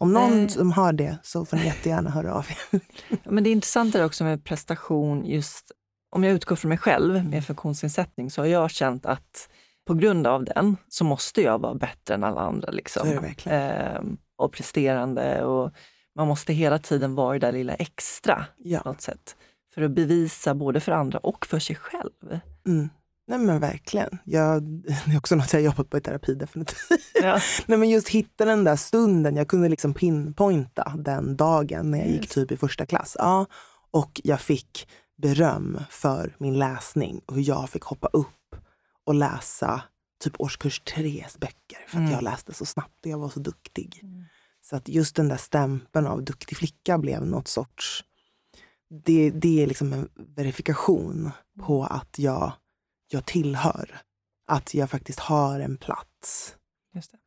[0.00, 2.80] om någon som har det så får ni jättegärna höra av er.
[3.30, 5.72] Men det är intressant också med prestation, just
[6.10, 9.48] om jag utgår från mig själv med funktionsnedsättning så har jag känt att
[9.86, 12.70] på grund av den så måste jag vara bättre än alla andra.
[12.70, 13.08] Liksom.
[13.44, 14.00] Eh,
[14.36, 15.72] och presterande och
[16.16, 18.80] man måste hela tiden vara det där lilla extra ja.
[18.80, 19.36] på något sätt.
[19.74, 22.40] För att bevisa både för andra och för sig själv.
[22.66, 22.88] Mm.
[23.30, 24.18] Nej men verkligen.
[24.24, 24.62] Jag,
[25.06, 26.78] det är också något jag jobbat på i terapi definitivt.
[27.14, 27.40] Ja.
[27.66, 29.36] Nej men just hitta den där stunden.
[29.36, 33.16] Jag kunde liksom pinpointa den dagen när jag gick typ i första klass.
[33.18, 33.46] Ja,
[33.90, 34.88] och jag fick
[35.22, 38.56] beröm för min läsning och hur jag fick hoppa upp
[39.06, 39.82] och läsa
[40.24, 42.12] typ årskurs tres böcker för att mm.
[42.12, 44.00] jag läste så snabbt och jag var så duktig.
[44.02, 44.24] Mm.
[44.62, 48.04] Så att just den där stämpeln av duktig flicka blev något sorts...
[49.04, 52.52] Det, det är liksom en verifikation på att jag
[53.12, 54.00] jag tillhör.
[54.46, 56.56] Att jag faktiskt har en plats.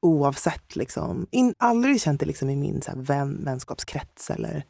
[0.01, 0.75] Oavsett.
[0.75, 1.27] Liksom.
[1.31, 4.65] In, aldrig känt det liksom i min så här, vän, vänskapskrets eller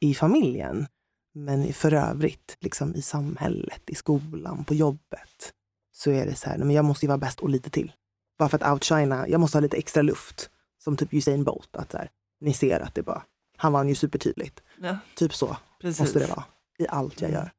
[0.00, 0.86] i familjen.
[1.34, 5.52] Men för övrigt, liksom i samhället, i skolan, på jobbet
[5.92, 7.92] så är det så här, men jag måste ju vara bäst och lite till.
[8.38, 10.50] Bara för att outshina, jag måste ha lite extra luft.
[10.84, 11.76] Som typ Usain Bolt.
[11.76, 13.22] Att så här, ni ser att det bara,
[13.56, 14.62] han vann ju supertydligt.
[14.82, 16.00] Ja, Typ så precis.
[16.00, 16.44] måste det vara
[16.78, 17.40] i allt jag Mm.
[17.42, 17.50] gör.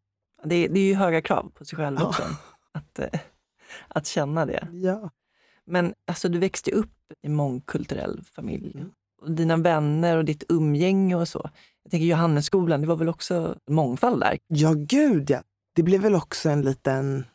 [0.44, 2.08] Det, är- det är ju höga krav på sig själv Ja.
[2.08, 2.24] också.
[2.74, 3.20] Att, eh,
[3.88, 4.68] att känna det.
[4.72, 5.10] Ja.
[5.66, 8.72] Men alltså, du växte upp i mångkulturell familj.
[8.76, 8.92] Mm.
[9.22, 11.50] Och dina vänner och ditt umgänge och så.
[11.84, 14.38] Jag tänker Johannesskolan, det var väl också mångfald där?
[14.48, 15.44] Ja, gud ja.
[15.74, 17.26] Det blev väl också en liten,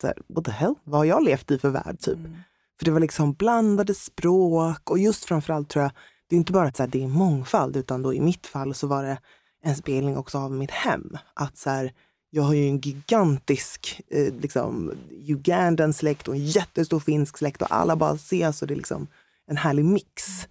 [0.00, 2.18] så här, what the hell, vad har jag levt i för värld typ?
[2.18, 2.36] Mm.
[2.78, 5.92] För det var liksom blandade språk och just framförallt tror jag,
[6.26, 8.74] det är inte bara att så här, det är mångfald utan då i mitt fall
[8.74, 9.18] så var det
[9.62, 11.16] en spegling också av mitt hem.
[11.34, 11.92] Att så här,
[12.30, 14.92] jag har ju en gigantisk eh, liksom,
[15.28, 19.06] Ugandan släkt och en jättestor finsk släkt och alla bara ses och det är liksom
[19.46, 20.48] en härlig mix.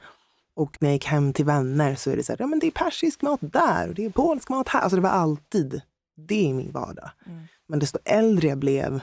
[0.54, 2.68] Och när jag gick hem till vänner så är det så här, ja men det
[2.68, 4.82] är persisk mat där och det är polsk mat här.
[4.82, 5.82] Alltså det var alltid
[6.18, 7.10] det i min vardag.
[7.26, 7.44] Mm.
[7.68, 9.02] Men desto äldre jag blev,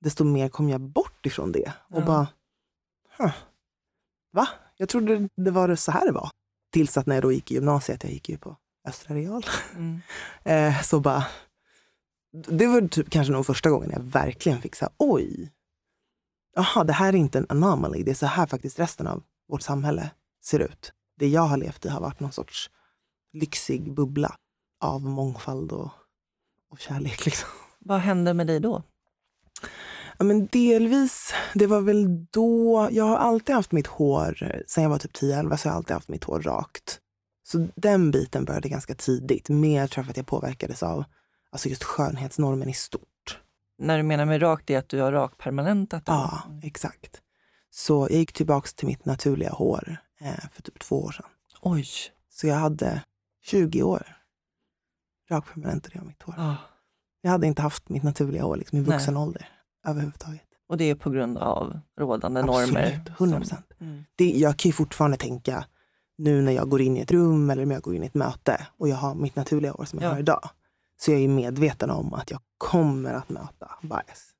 [0.00, 1.72] desto mer kom jag bort ifrån det.
[1.90, 2.04] Och Ja.
[2.06, 2.26] bara,
[3.18, 3.32] huh,
[4.32, 4.48] va?
[4.76, 6.30] Jag trodde det var så här det var.
[6.72, 8.56] Tills att när jag då gick i gymnasiet, jag gick ju på
[8.88, 10.00] Östra Real, Mm.
[10.44, 11.24] eh, så bara,
[12.34, 15.52] det var typ kanske nog första gången jag verkligen fick säga oj,
[16.54, 19.62] jaha, det här är inte en anomaly, det är så här faktiskt resten av vårt
[19.62, 20.10] samhälle
[20.44, 20.92] ser ut.
[21.18, 22.70] Det jag har levt i har varit någon sorts
[23.32, 24.36] lyxig bubbla
[24.80, 25.90] av mångfald och,
[26.70, 27.24] och kärlek.
[27.24, 27.48] Liksom.
[27.78, 28.82] Vad hände med dig då?
[30.18, 34.90] Ja, men delvis, det var väl då, jag har alltid haft mitt hår, sen jag
[34.90, 37.00] var typ 10-11 så har jag alltid haft mitt hår rakt.
[37.42, 41.04] Så den biten började ganska tidigt, mer tror jag för att jag påverkades av
[41.54, 43.40] alltså just skönhetsnormen i stort.
[43.78, 46.08] När du menar med rakt, det är att du har rak permanentat?
[46.08, 46.18] eller?
[46.18, 47.20] Ja, exakt.
[47.70, 51.26] Så jag gick tillbaka till mitt naturliga hår eh, för typ två år sedan.
[51.62, 51.86] Oj!
[52.30, 53.02] Så jag hade
[53.42, 54.16] 20 år
[55.30, 56.34] rakpermanentade jag mitt hår.
[56.38, 56.56] Ja.
[57.20, 58.90] Jag hade inte haft mitt naturliga hår liksom, i Nej.
[58.90, 59.48] vuxen ålder
[59.86, 60.42] överhuvudtaget.
[60.68, 62.86] Och det är på grund av rådande normer?
[62.86, 63.66] Absolut, 100 procent.
[63.80, 64.04] Mm.
[64.16, 65.64] det, jag kan ju fortfarande tänka
[66.18, 68.14] nu när jag går in i ett rum eller när jag går in i ett
[68.14, 70.12] möte och jag har mitt naturliga hår som jag Ja.
[70.12, 70.50] har idag.
[70.96, 74.30] Så jag är medveten om att jag kommer att möta bias.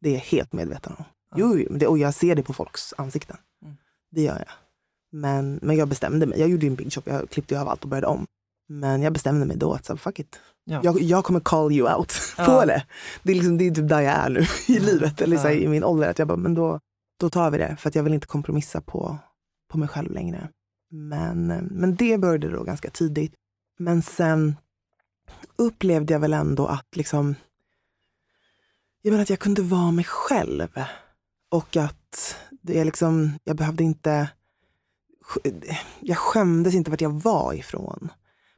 [0.00, 1.04] Det är jag helt medveten om.
[1.36, 3.36] Jo, och jag ser det på folks ansikten.
[3.62, 3.76] Mm.
[4.10, 4.48] Det gör jag.
[5.12, 6.40] Men, men jag bestämde mig.
[6.40, 8.26] Jag gjorde ju en big shop, jag klippte av allt och började om.
[8.68, 10.40] Men jag bestämde mig då att så, fuck it.
[10.64, 10.80] Ja.
[10.84, 12.44] Jag, jag kommer call you out Ja.
[12.44, 12.86] på det.
[13.22, 15.52] Det är, liksom, det är typ där jag är nu i livet, eller så Ja.
[15.52, 16.10] i min ålder.
[16.10, 16.80] Att jag bara, men då,
[17.20, 17.76] då tar vi det.
[17.78, 19.18] För att jag vill inte kompromissa på,
[19.70, 20.48] på mig själv längre.
[20.90, 23.34] Men, men det började då ganska tidigt.
[23.78, 24.56] Men sen
[25.56, 27.34] upplevde jag väl ändå att liksom,
[29.02, 30.68] jag menar att jag kunde vara mig själv.
[31.48, 34.28] Och att det är liksom, jag behövde inte,
[36.00, 38.08] jag skämdes inte vart jag var ifrån.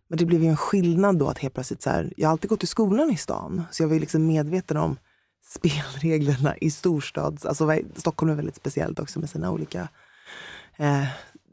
[0.09, 2.51] Men det blev ju en skillnad då att helt plötsligt så här, jag har alltid
[2.51, 3.63] gått i skolan i stan.
[3.71, 4.97] Så jag var ju liksom medveten om
[5.45, 7.45] spelreglerna i storstads...
[7.47, 9.89] Alltså Stockholm är väldigt speciellt också med sina olika
[10.77, 11.05] eh,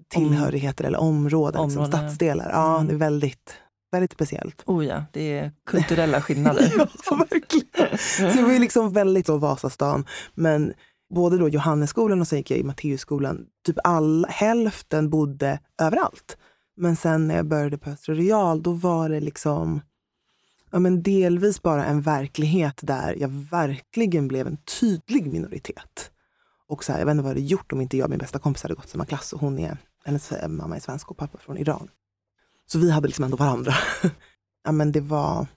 [0.08, 2.08] tillhörigheter eller områden, liksom, Områden, ja.
[2.08, 2.50] stadsdelar.
[2.52, 2.88] Ja, Mm.
[2.88, 3.54] det är väldigt,
[3.96, 4.64] väldigt speciellt.
[4.66, 6.72] Oh ja, det är kulturella skillnader.
[7.10, 7.98] ja, verkligen.
[7.98, 10.06] Så jag var ju liksom väldigt så Vasastan.
[10.34, 10.74] Men
[11.14, 13.46] både då Johannesskolan och sen gick jag i Matteusskolan.
[13.66, 16.38] Typ all, hälften bodde överallt.
[16.78, 19.82] Men sen när jag började på Östra Real, då var det liksom
[20.72, 26.12] ja, men delvis bara en verklighet där jag verkligen blev en tydlig minoritet.
[26.68, 28.20] Och så här, jag vet inte vad jag hade gjort om inte jag och min
[28.20, 29.34] bästa kompis hade gått samma klass.
[29.34, 31.88] Och hon är, hennes mamma är svensk och pappa från Iran.
[32.66, 33.74] Så vi hade liksom ändå varandra.
[34.64, 35.48] ja, men det var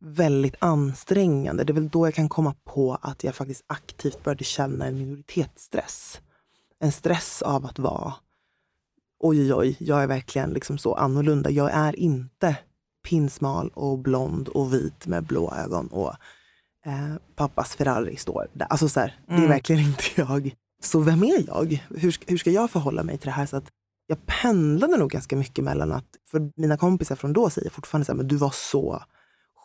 [0.00, 1.64] väldigt ansträngande.
[1.64, 4.98] Det är väl då jag kan komma på att jag faktiskt aktivt började känna en
[4.98, 6.20] minoritetsstress.
[6.80, 8.14] En stress av att vara
[9.20, 11.50] oj, oj, oj, jag är verkligen liksom så annorlunda.
[11.50, 12.56] Jag är inte
[13.08, 16.14] pinsmal och blond och vit med blå ögon och
[16.86, 18.66] eh, pappas Ferrari står där.
[18.70, 19.48] Alltså så här, det är Mm.
[19.50, 20.54] verkligen inte jag.
[20.82, 21.82] Så vem är jag?
[21.88, 23.46] Hur, hur ska jag förhålla mig till det här?
[23.46, 23.68] Så att
[24.06, 28.12] jag pendlade nog ganska mycket mellan att, för mina kompisar från då säger fortfarande så
[28.12, 29.02] här, men du var så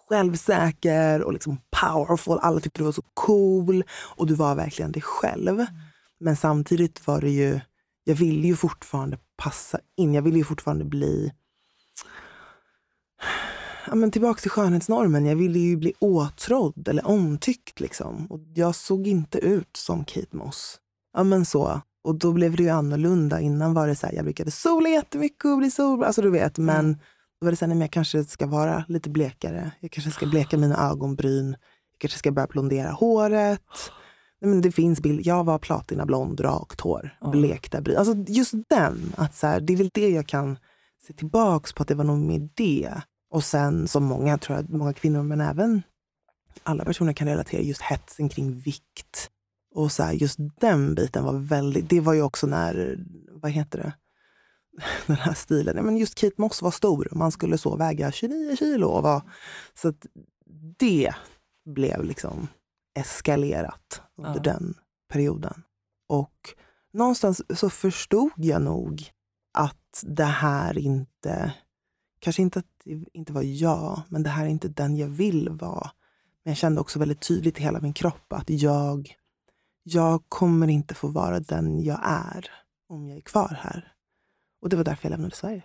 [0.09, 2.39] självsäker och liksom powerful.
[2.41, 5.65] Alla tyckte du var så cool och du var verkligen dig själv.
[6.19, 7.59] Men samtidigt var det ju,
[8.03, 10.13] jag ville ju fortfarande passa in.
[10.13, 11.31] Jag ville ju fortfarande bli
[13.87, 15.25] ja, men tillbaka till skönhetsnormen.
[15.25, 17.79] Jag ville ju bli åtrådd eller omtyckt.
[17.79, 18.27] Liksom.
[18.31, 20.79] Och jag såg inte ut som Kate Moss.
[21.13, 21.81] Ja, men så.
[22.03, 23.39] Och då blev det ju annorlunda.
[23.41, 26.03] Innan var det så här, jag brukade sola jättemycket och bli sol.
[26.03, 26.93] Alltså du vet, men
[27.39, 29.71] då var det så här, nej, men jag kanske ska vara lite blekare.
[29.79, 31.49] Jag kanske ska bleka mina ögonbryn.
[31.91, 33.61] Jag kanske ska börja blondera håret.
[34.41, 35.25] Nej, men det finns bild.
[35.25, 37.29] Jag var platinablond, rakt hår, Ja.
[37.29, 37.97] blekta bryn.
[37.97, 40.57] Alltså just den, att så här, det är väl det jag kan
[41.07, 42.91] se tillbaks på, att det var nog med det.
[43.33, 45.81] Och sen som många, tror jag, många kvinnor, men även
[46.63, 49.29] alla personer kan relatera, just hetsen kring vikt.
[49.73, 52.99] Och så här, just den biten var väldigt, det var ju också när,
[53.31, 53.93] vad heter det,
[55.07, 55.75] den här stilen.
[55.77, 58.87] Ja, men just Kate Moss var stor, man skulle så väga 29 kilo.
[58.87, 59.21] Och var,
[59.73, 60.05] så att
[60.79, 61.13] det
[61.65, 62.47] blev liksom
[62.99, 64.39] eskalerat under Ja.
[64.53, 64.73] den
[65.09, 65.63] perioden.
[66.07, 66.55] Och
[66.93, 69.09] någonstans så förstod jag nog
[69.53, 71.53] att det här inte,
[72.19, 75.49] kanske inte att det inte var jag, men det här är inte den jag vill
[75.49, 75.91] vara.
[76.43, 79.15] Men jag kände också väldigt tydligt i hela min kropp att jag,
[79.83, 82.51] jag kommer inte få vara den jag är
[82.89, 83.93] om jag är kvar här.
[84.61, 85.63] Och det var därför jag lämnade Sverige.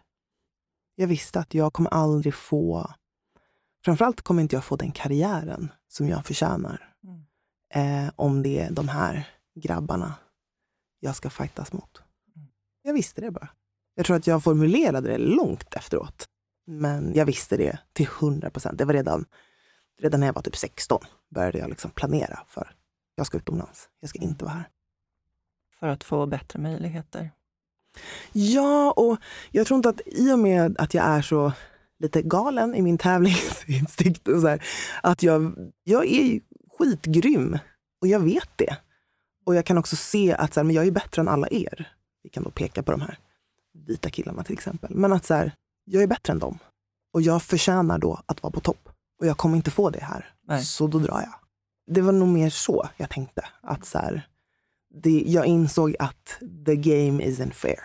[0.95, 2.91] Jag visste att jag kommer aldrig få,
[3.85, 6.95] framförallt kommer inte jag få den karriären som jag förtjänar.
[7.05, 8.07] Mm.
[8.07, 10.15] Eh, om det är de här grabbarna
[11.01, 12.03] jag ska fightas mot.
[12.37, 12.49] Mm.
[12.83, 13.49] Jag visste det bara.
[13.95, 16.29] Jag tror att jag formulerade det långt efteråt.
[16.67, 18.79] Men jag visste det till 100 procent.
[18.79, 19.25] Det var redan,
[20.01, 21.01] redan när jag var typ 16
[21.35, 22.75] började jag liksom planera för
[23.17, 23.89] jag ska utomlands.
[24.01, 24.69] Jag ska inte vara här.
[25.81, 27.31] För att få bättre möjligheter.
[28.33, 29.19] Ja, och
[29.51, 31.53] jag tror inte att i och med att jag är så
[31.99, 34.63] lite galen i min tävlingsinstinkt, och så här,
[35.03, 36.41] att jag, jag är
[36.79, 37.59] skitgrym
[38.01, 38.77] och jag vet det.
[39.45, 41.93] Och jag kan också se att så här, men jag är bättre än alla er.
[42.23, 43.19] Vi kan då peka på de här
[43.87, 44.95] vita killarna till exempel.
[44.95, 45.53] Men att så här,
[45.85, 46.59] jag är bättre än dem.
[47.13, 48.89] Och jag förtjänar då att vara på topp.
[49.21, 50.35] Och jag kommer inte få det här.
[50.47, 50.65] Nej.
[50.65, 51.35] Så då drar jag.
[51.87, 53.45] Det var nog mer så jag tänkte.
[53.61, 54.29] Att så här,
[55.03, 57.81] det, jag insåg att the game isn't fair.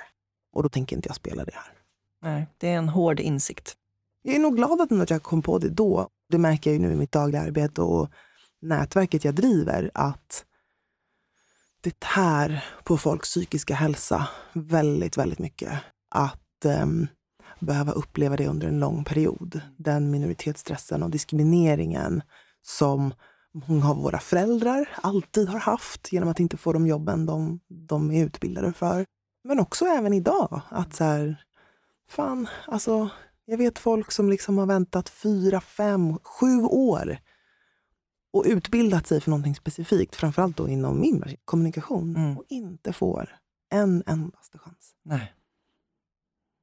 [0.53, 1.73] Och då tänker inte jag spela det här.
[2.21, 3.75] Nej, det är en hård insikt.
[4.21, 6.07] Jag är nog glad att jag kom på det då.
[6.29, 8.09] Det märker jag ju nu i mitt dagliga arbete och
[8.61, 10.45] nätverket jag driver att
[11.81, 15.71] det tär på folks psykiska hälsa väldigt, väldigt mycket.
[16.09, 17.07] Att ehm,
[17.59, 19.61] behöva uppleva det under en lång period.
[19.77, 22.21] Den minoritetsstressen och diskrimineringen
[22.61, 23.13] som
[23.53, 28.11] många av våra föräldrar alltid har haft genom att inte få de jobben de, de
[28.11, 29.05] är utbildade för.
[29.43, 30.61] Men också även idag.
[30.69, 31.43] Att så här,
[32.09, 33.09] fan, alltså
[33.45, 37.17] jag vet folk som liksom har väntat fyra, fem, sju år
[38.33, 42.37] och utbildat sig för någonting specifikt, framförallt då inom min kommunikation, Mm.
[42.37, 43.37] och inte får
[43.69, 44.95] en endaste chans.
[45.03, 45.33] Nej.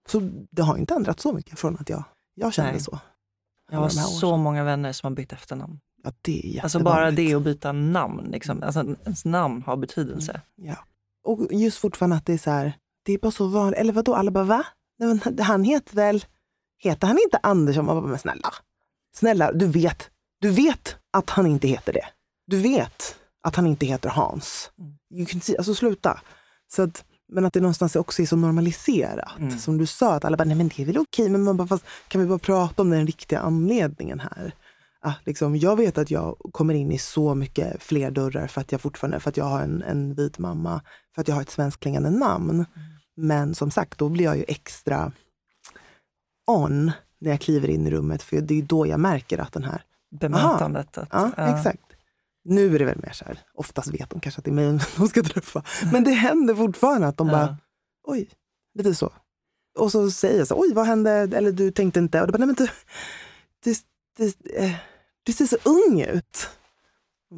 [0.09, 0.21] Så
[0.51, 2.81] det har inte ändrats så mycket från att jag, jag kände Nej.
[2.81, 2.99] så.
[3.71, 5.81] Jag har så många vänner som har bytt efternamn.
[6.03, 8.63] Ja, det är Alltså bara det att byta namn, liksom.
[8.63, 10.41] alltså, ens namn har betydelse.
[10.57, 10.77] Ja.
[11.25, 12.73] Och just fortfarande att det är så här,
[13.05, 13.81] det är bara så vanligt.
[13.81, 14.65] Eller vadå, alla bara va?
[14.99, 16.25] Nej, men han heter väl,
[16.79, 17.85] heter han inte Andersson?
[17.85, 18.55] Man bara, men snälla,
[19.17, 22.07] snälla, du vet, du vet att han inte heter det.
[22.47, 24.71] Du vet att han inte heter Hans.
[24.79, 24.93] Mm.
[25.11, 26.21] You can see, alltså sluta.
[26.73, 29.39] Så att, men att det någonstans också är så normaliserat.
[29.39, 29.59] Mm.
[29.59, 31.69] Som du sa, att alla bara, nej men det är väl okej, men man bara,
[31.69, 34.55] fast kan vi bara prata om den riktiga anledningen här?
[35.01, 38.73] Ah, liksom, jag vet att jag kommer in i så mycket fler dörrar för att
[38.73, 40.81] jag fortfarande, för att jag har en, en vit mamma,
[41.15, 42.67] för att jag har ett svenskklingande namn.
[43.17, 45.13] Men som sagt, då blir jag ju extra
[46.47, 49.65] on när jag kliver in i rummet, för det är då jag märker att den
[49.65, 49.83] här
[50.21, 50.99] Bemötandet.
[50.99, 51.83] Att, Ja, exakt.
[52.45, 54.81] Nu är det väl mer så här, oftast vet de kanske att det är mig
[54.97, 55.63] de ska träffa.
[55.93, 57.57] Men det händer fortfarande att de bara, Ja.
[58.07, 58.31] oj,
[58.75, 59.13] lite så.
[59.79, 62.39] Och så säger jag så, oj vad hände, eller du tänkte inte, och då bara,
[62.39, 62.69] nej men du,
[63.65, 63.75] du,
[64.19, 64.75] du, eh,
[65.23, 66.49] du ser så ung ut.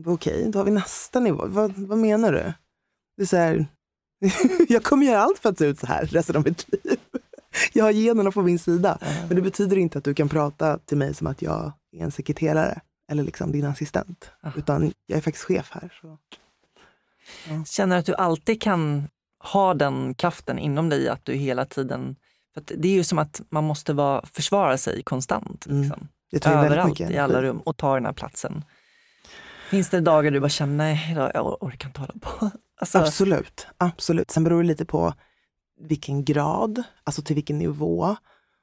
[0.06, 1.46] Okej, då har vi nästa nivå.
[1.46, 2.52] Vad, vad menar du?
[3.16, 3.66] Det är så här,
[4.68, 6.98] jag kommer göra allt för att se ut så här resten av mitt liv.
[7.72, 8.98] Jag har generna på min sida.
[9.00, 12.10] Men det betyder inte att du kan prata till mig som att jag är en
[12.10, 14.30] sekreterare eller liksom din assistent.
[14.56, 15.94] Utan jag är faktiskt chef här.
[16.00, 16.18] Så.
[17.66, 22.16] Känner att du alltid kan ha den kraften inom dig att du hela tiden...
[22.54, 25.66] För det är ju som att man måste vara, försvara sig konstant.
[25.66, 25.82] Mm.
[25.82, 26.08] Liksom.
[26.30, 28.64] Det tar Överallt mycket i alla rum och ta den här platsen.
[29.70, 32.50] Finns det dagar du bara känner, nej, idag, jag or- orkar inte hålla på.
[32.80, 34.30] Alltså, Absolut, absolut.
[34.30, 35.14] Sen beror det lite på
[35.80, 38.16] vilken grad, alltså till vilken nivå.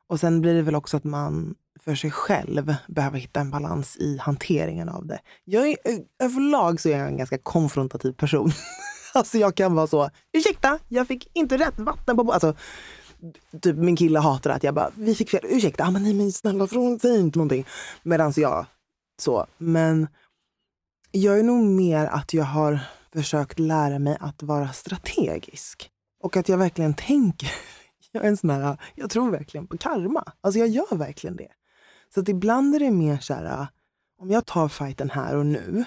[0.08, 3.98] Och sen blir det väl också att man för sig själv behöver hitta en balans
[3.98, 5.20] i hanteringen av det.
[5.44, 5.78] Jag är,
[6.24, 8.52] överlag så är jag en ganska konfrontativ person.
[9.14, 12.56] alltså jag kan vara så, ursäkta, jag fick inte rätt vatten på bo-" Alltså,
[13.62, 16.32] typ min kille hatar att jag bara, vi fick fel, ursäkta, ah, men nej men
[16.32, 17.66] snälla från, säg inte någonting.
[18.04, 18.66] Medan jag
[19.22, 20.08] så, men
[21.12, 22.80] jag är nog mer att jag har
[23.14, 25.90] försökt lära mig att vara strategisk.
[26.24, 27.52] Och att jag verkligen tänker.
[28.12, 30.24] Jag är en sån här, jag tror verkligen på karma.
[30.42, 31.52] Alltså jag gör verkligen det.
[32.14, 33.68] Så att ibland är det mer så här,
[34.22, 35.86] om jag tar fighten här och nu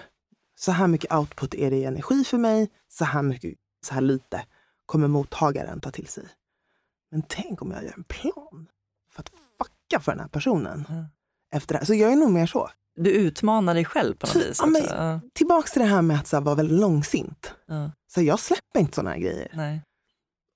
[0.57, 3.55] Så här mycket output är det i energi för mig, så här mycket,
[3.87, 4.45] så här lite
[4.87, 6.25] kommer mottagaren ta till sig.
[7.11, 8.69] Men tänk om jag gör en plan
[9.11, 10.87] för att fucka för den här personen.
[10.89, 11.05] Mm.
[11.55, 11.85] Efter det här.
[11.87, 12.71] Så jag är nog mer så.
[12.97, 14.59] Du utmanar dig själv på något Typ, vis.
[14.61, 14.83] ja, men-.
[14.89, 17.55] Ja, Tillbaks till det här med att så här, vara väldigt långsint.
[17.67, 19.51] ja, Så jag släpper inte såna här grejer.
[19.55, 19.83] nej.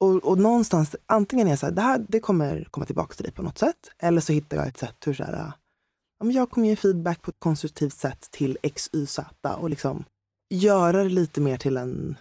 [0.01, 3.23] Och, och någonstans, antingen är jag så här, det här det kommer komma tillbaka till
[3.25, 3.91] dig på något sätt.
[3.99, 5.53] Eller så hittar jag ett sätt hur så här,
[6.19, 10.05] ja, jag kommer ge feedback på ett konstruktivt sätt till X, Y, Z och liksom
[10.51, 12.17] göra det lite mer till en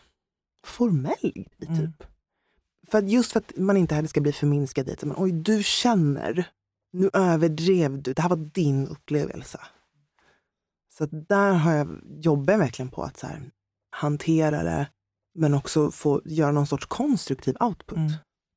[0.68, 1.70] formell grej, typ.
[1.70, 1.94] Mm.
[2.94, 5.32] För att just för att man inte heller ska bli förminskad i att men, oj,
[5.32, 6.50] du känner,
[6.94, 9.60] nu överdrev du, det här var din upplevelse.
[10.98, 13.42] Så där har jag, jobbar jag verkligen på att så här,
[13.92, 14.88] hantera det,
[15.36, 18.12] men också få göra någon sorts konstruktiv output Mm.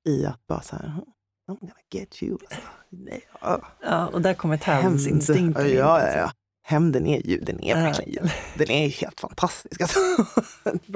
[0.09, 1.05] i att bara så här, "Huh,
[1.51, 2.33] I'm gonna get you.
[2.41, 2.61] Alltså,
[2.91, 3.61] nej, ja.
[3.83, 4.83] Ja, och där kommer Hämnd.
[4.83, 6.19] tävlingsinstinkten Ja, in, ja, alltså.
[6.19, 6.31] ja.
[6.63, 7.77] Hämnden är ju, den är Ja.
[7.77, 8.29] verkligen,
[8.59, 9.81] den är helt fantastisk.
[9.81, 9.99] Alltså.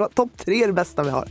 [0.13, 1.27] Topp tre är det bästa vi har.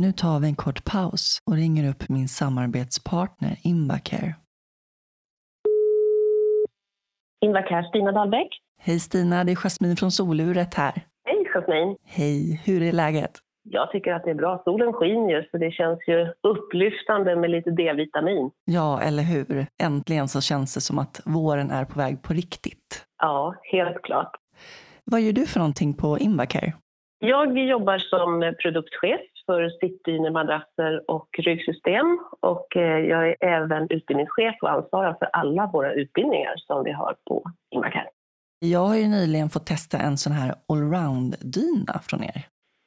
[0.00, 4.34] Nu tar vi en kort paus och ringer upp min samarbetspartner Invacare.
[7.44, 8.48] Invacare, Stina Dahlbäck.
[8.80, 10.92] Hej Stina, det är Jasmine från Soluret här.
[11.24, 11.96] Hej Jasmine.
[12.04, 13.30] Hej, hur är läget?
[13.62, 14.62] Jag tycker att det är bra.
[14.64, 18.50] Solen skiner så det känns ju upplyftande med lite D-vitamin.
[18.64, 19.66] Ja, eller hur?
[19.82, 23.04] Äntligen så känns det som att våren är på väg på riktigt.
[23.22, 24.36] Ja, helt klart.
[25.04, 26.72] Vad gör du för någonting på Invacare?
[27.18, 32.18] Jag jobbar som produktchef för sittdynor, madrasser och ryggsystem.
[32.40, 37.16] Och eh, jag är även utbildningschef och ansvarar för alla våra utbildningar som vi har
[37.28, 37.42] på
[37.74, 38.08] Invacare.
[38.58, 42.40] Jag har ju nyligen fått testa en sån här allround-dyna från er.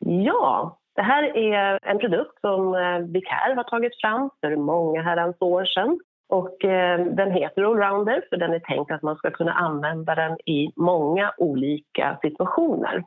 [0.06, 5.36] Ja, det här är en produkt som eh, Vicare har tagit fram för många herrans
[5.40, 6.00] år sedan.
[6.30, 10.38] Och eh, den heter Allrounder för den är tänkt att man ska kunna använda den
[10.46, 13.04] i många olika situationer.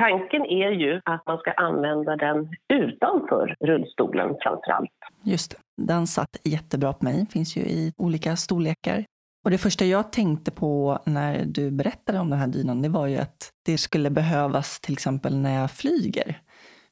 [0.00, 4.90] Tanken är ju att man ska använda den utanför rullstolen framför allt.
[5.22, 5.56] Just det.
[5.86, 9.04] Den satt jättebra på mig, finns ju i olika storlekar.
[9.44, 13.06] Och det första jag tänkte på när du berättade om den här dynan, det var
[13.06, 16.40] ju att det skulle behövas till exempel när jag flyger.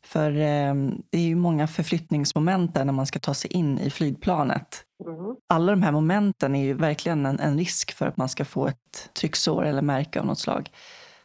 [0.04, 0.74] För eh,
[1.10, 4.84] det är ju många förflyttningsmoment där när man ska ta sig in i flygplanet.
[5.04, 5.36] Mm.
[5.48, 8.66] Alla de här momenten är ju verkligen en, en risk för att man ska få
[8.66, 10.70] ett trycksår eller märke av något slag.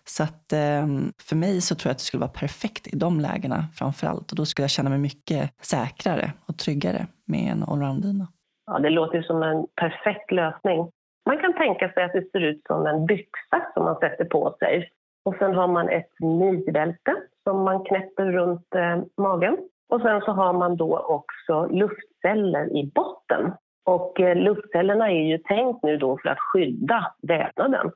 [0.05, 3.19] Så att ehm, för mig så tror jag att det skulle vara perfekt i de
[3.19, 4.31] lägena framför allt.
[4.31, 8.27] Och då skulle jag känna mig mycket säkrare och tryggare med en allround-dyna.
[8.65, 10.91] Ja, det låter ju som en perfekt lösning.
[11.25, 14.55] Man kan tänka sig att det ser ut som en byxa som man sätter på
[14.59, 14.89] sig.
[15.25, 19.57] Och sen har man ett midbälte som man knäpper runt eh, magen.
[19.89, 23.53] Och sen så har man då också luftceller i botten.
[23.85, 27.91] Och eh, luftcellerna är ju tänkt nu då för att skydda vävnaden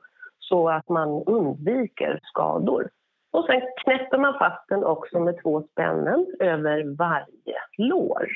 [0.48, 2.88] så att man undviker skador.
[3.32, 8.28] Och sen knäpper man fast den också med två spännen över varje lår.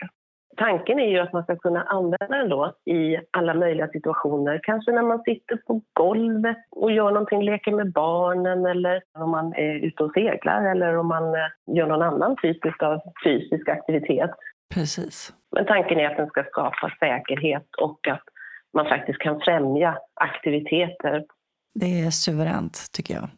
[0.57, 4.61] Tanken är ju att man ska kunna använda den då i alla möjliga situationer.
[4.63, 9.55] Kanske när man sitter på golvet och gör någonting, leker med barnen eller om man
[9.55, 14.31] är ute och seglar eller om man eh, gör någon annan typ av fysisk aktivitet.
[14.75, 15.33] Precis.
[15.57, 18.25] Men tanken är att den ska skapa säkerhet och att
[18.75, 21.25] man faktiskt kan främja aktiviteter.
[21.75, 23.29] Det är suveränt tycker jag.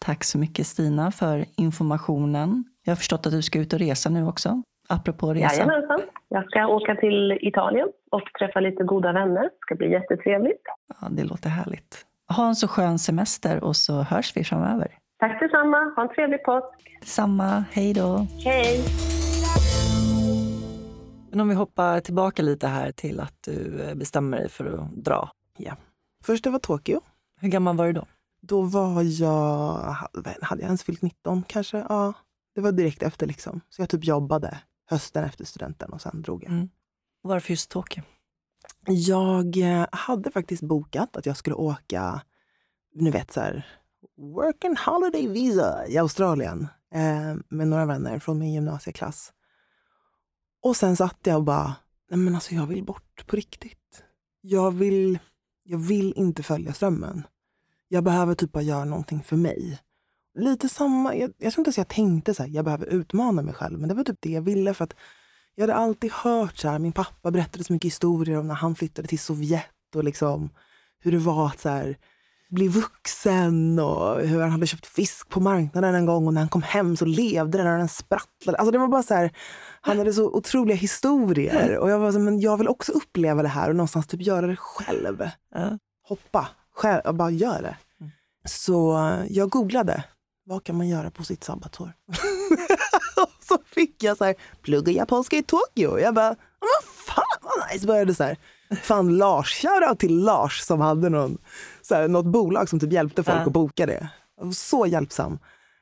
[0.00, 2.64] Tack så mycket Stina för informationen.
[2.84, 4.62] Jag har förstått att du ska ut och resa nu också.
[4.88, 5.54] Apropå resa.
[5.54, 6.00] Jajamensan.
[6.28, 9.42] Jag ska åka till Italien och träffa lite goda vänner.
[9.42, 10.62] Det ska bli jättetrevligt.
[11.00, 12.06] Ja, det låter härligt.
[12.36, 14.98] Ha en så skön semester och så hörs vi framöver.
[15.18, 15.92] Tack detsamma.
[15.96, 16.98] Ha en trevlig påsk.
[17.00, 17.64] Detsamma.
[17.72, 18.26] Hej då.
[18.44, 18.80] Hej!
[21.30, 25.04] Men om vi hoppar tillbaka lite här till att du eh, bestämmer dig för att
[25.04, 25.30] dra.
[26.24, 27.00] Först det var Tokyo.
[27.44, 28.06] Hur gammal var du då?
[28.42, 29.78] Då var jag,
[30.42, 31.86] hade jag ens fyllt 19 kanske?
[31.88, 32.12] Ja,
[32.54, 33.60] det var direkt efter liksom.
[33.68, 34.58] Så jag typ jobbade
[34.90, 36.52] hösten efter studenten och sen drog jag.
[36.52, 36.68] Mm.
[37.22, 38.02] Varför just Tokyo?
[38.86, 42.22] Jag eh, hade faktiskt bokat att jag skulle åka,
[42.94, 43.66] ni vet så här,
[44.16, 49.32] work and holiday visa i Australien eh, med några vänner från min gymnasieklass.
[50.62, 51.74] Och sen satt jag och bara,
[52.10, 54.04] nej men alltså jag vill bort på riktigt.
[54.40, 55.18] Jag vill,
[55.62, 57.26] jag vill inte följa strömmen.
[57.94, 59.78] Jag behöver typ bara göra någonting för mig.
[60.38, 63.54] Lite samma, jag, jag tror inte ens jag tänkte så här, jag behöver utmana mig
[63.54, 64.94] själv, men det var typ det jag ville för att
[65.54, 68.74] jag hade alltid hört så här, min pappa berättade så mycket historier om när han
[68.74, 70.50] flyttade till Sovjet och liksom
[71.00, 71.96] hur det var att så här,
[72.50, 76.48] bli vuxen och hur han hade köpt fisk på marknaden en gång och när han
[76.48, 78.58] kom hem så levde den och den sprattlade.
[78.58, 79.30] Alltså det var bara så här,
[79.80, 83.48] han hade så otroliga historier och jag var så men jag vill också uppleva det
[83.48, 85.28] här och någonstans typ göra det själv.
[86.08, 87.76] Hoppa själv och bara gör det.
[88.48, 90.04] Så jag googlade,
[90.46, 91.92] vad kan man göra på sitt sabbatsår?
[93.48, 95.98] så fick jag så här, plugga japanska i Tokyo.
[95.98, 96.28] Jag bara,
[96.58, 97.86] vad fan vad nice.
[97.86, 98.36] Började så här,
[98.82, 101.38] fan Lars, shoutout till Lars som hade någon,
[101.82, 103.42] så här, något bolag som typ hjälpte folk Ja.
[103.46, 104.08] att boka det.
[104.54, 105.38] Så hjälpsam.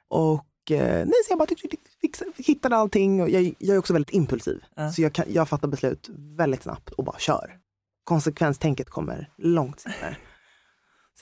[0.08, 1.58] Och eh, nej, så jag bara typ,
[2.00, 3.22] fix, hittade allting.
[3.22, 4.64] Och jag, jag är också väldigt impulsiv.
[4.76, 4.92] Ja.
[4.92, 7.58] Så jag, kan, jag fattar beslut väldigt snabbt och bara kör.
[8.04, 10.16] Konsekvenstänket kommer långt senare.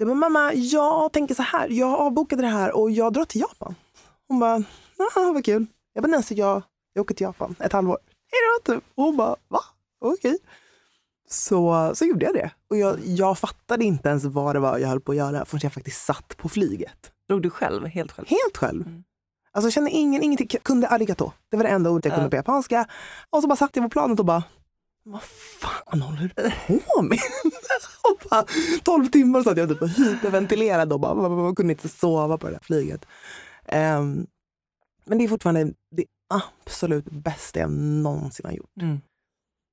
[0.01, 1.69] Så jag bara, mamma, jag tänker så här.
[1.69, 3.75] Jag avbokade det här och jag drar till Japan.
[4.29, 4.57] Hon bara,
[5.17, 5.67] ah, vad kul.
[5.93, 7.99] Jag bara, nej, så jag, jag åker till Japan ett halvår.
[8.33, 8.85] Hej då, typ.
[8.95, 9.61] Och hon bara, va?
[10.01, 10.39] Okej.
[11.31, 12.51] Så, så gjorde jag det.
[12.71, 15.61] Och jag, jag fattade inte ens vad det var jag höll på att göra förrän
[15.63, 17.13] jag faktiskt satt på flyget.
[17.29, 18.27] Drog du själv, helt själv?
[18.29, 18.87] Helt själv.
[18.87, 19.05] Mm.
[19.53, 20.49] Alltså jag kände ingen, ingenting.
[20.53, 21.33] Jag kunde arigato.
[21.51, 22.17] Det var det enda ordet jag Ja.
[22.17, 22.87] kunde på japanska.
[23.31, 24.43] Och så bara satt jag på planet och bara,
[25.11, 27.19] vad fan håller du på med?
[28.03, 28.45] och bara,
[28.83, 32.53] 12 timmar satt jag typ och hyperventilerade och bara, bara, kunde inte sova på det
[32.53, 33.07] där flyget.
[33.67, 34.27] Ehm,
[35.05, 36.05] men det är fortfarande det
[36.35, 38.83] absolut bästa jag någonsin har gjort.
[38.83, 39.01] Mm.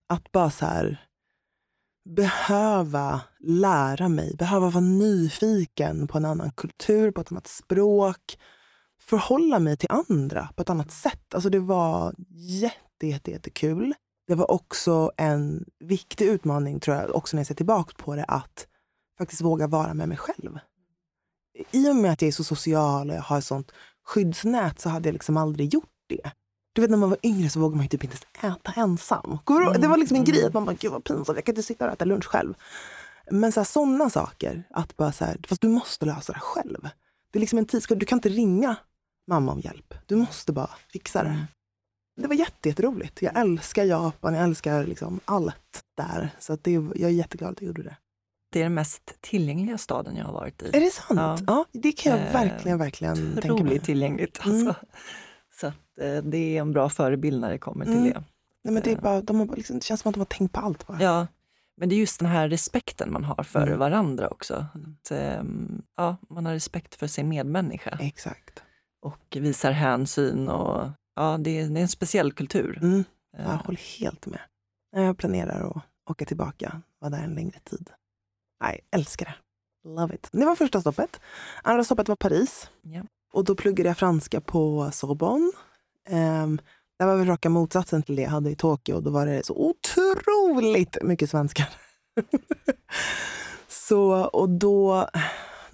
[0.10, 1.08] Att bara så här
[2.16, 8.40] behöva lära mig, behöva vara nyfiken på en annan kultur, på ett annat språk,
[9.02, 11.34] förhålla mig till andra på ett annat sätt.
[11.34, 13.94] Alltså det var jätte, jätte, jättekul.
[14.28, 18.26] Det var också en viktig utmaning, tror jag, också när jag ser tillbaka på det,
[18.28, 18.68] att
[19.18, 20.60] faktiskt våga vara med mig själv.
[21.72, 23.72] I och med att jag är så social och jag har ett sånt
[24.06, 26.32] skyddsnät så hade jag liksom aldrig gjort det.
[26.74, 29.38] Du vet när man var yngre så vågade man ju typ inte ens äta ensam.
[29.82, 30.48] Det var liksom en Mm, grej mm.
[30.48, 32.54] att man bara, gud vad pinsamt, jag kan inte sitta och äta lunch själv.
[33.32, 36.90] Men sådana saker, att bara så här, fast du måste lösa det själv.
[37.32, 38.76] Det är liksom en tid, du kan inte ringa
[39.28, 39.94] mamma om hjälp.
[40.06, 41.48] Du måste bara fixa det.
[42.18, 42.22] Mm.
[42.22, 43.22] Det var jätte, jätteroligt.
[43.22, 46.30] Jag älskar Japan, jag älskar liksom allt där.
[46.40, 47.98] Så det, jag är jätteglad att jag gjorde det.
[48.52, 50.66] Det är den mest tillgängliga staden jag har varit i.
[50.74, 51.20] Är det sant?
[51.20, 51.66] Ja, Ja.
[51.74, 53.80] det kan jag Eh, verkligen, verkligen tänka mig.
[53.80, 54.46] Tillgängligt.
[54.46, 54.68] Mm.
[54.68, 54.86] Alltså.
[55.60, 58.10] Så att, eh, det är en bra förebild när det kommer till Mm.
[58.10, 58.24] det.
[58.64, 60.54] Nej, men det, är bara, de har liksom, det känns som att de har tänkt
[60.54, 61.02] på allt bara.
[61.02, 61.28] Ja,
[61.78, 63.80] men det är just den här respekten man har för Mm.
[63.80, 64.66] varandra också.
[64.76, 64.96] Mm.
[65.04, 68.64] Att, ehm, ja, man har respekt för sin medmänniska Exakt.
[69.02, 70.50] och visar hänsyn.
[70.50, 72.80] Och, ja, det, är, det är en speciell kultur.
[72.82, 73.04] Mm.
[73.38, 74.40] Eh, Jag håller helt med.
[74.92, 77.90] Jag planerar att åka tillbaka, vara där en längre tid.
[78.62, 79.36] Nej, älskar det.
[79.90, 80.30] Love it.
[80.32, 81.20] Det var första stoppet.
[81.64, 82.70] Andra stoppet var Paris.
[82.82, 83.02] Ja.
[83.34, 85.52] Och då pluggade jag franska på Sorbonne.
[86.10, 86.60] Um,
[87.00, 89.02] det var väl raka motsatsen till det jag hade i Tokyo.
[89.02, 91.70] Då var det så otroligt mycket svenskar.
[93.68, 95.10] så, och då,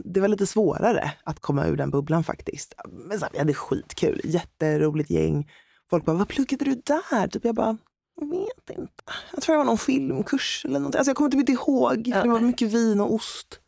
[0.05, 2.73] det var lite svårare att komma ur den bubblan faktiskt.
[2.89, 5.51] Men så vi hade skitkul, jätteroligt gäng.
[5.89, 7.27] Folk bara, vad pluggade du där?
[7.27, 7.77] Typ jag bara,
[8.19, 9.03] jag vet inte.
[9.33, 10.95] Jag tror det var någon filmkurs eller något.
[10.95, 13.59] Alltså jag kommer typ inte ihåg, för det var mycket vin och ost.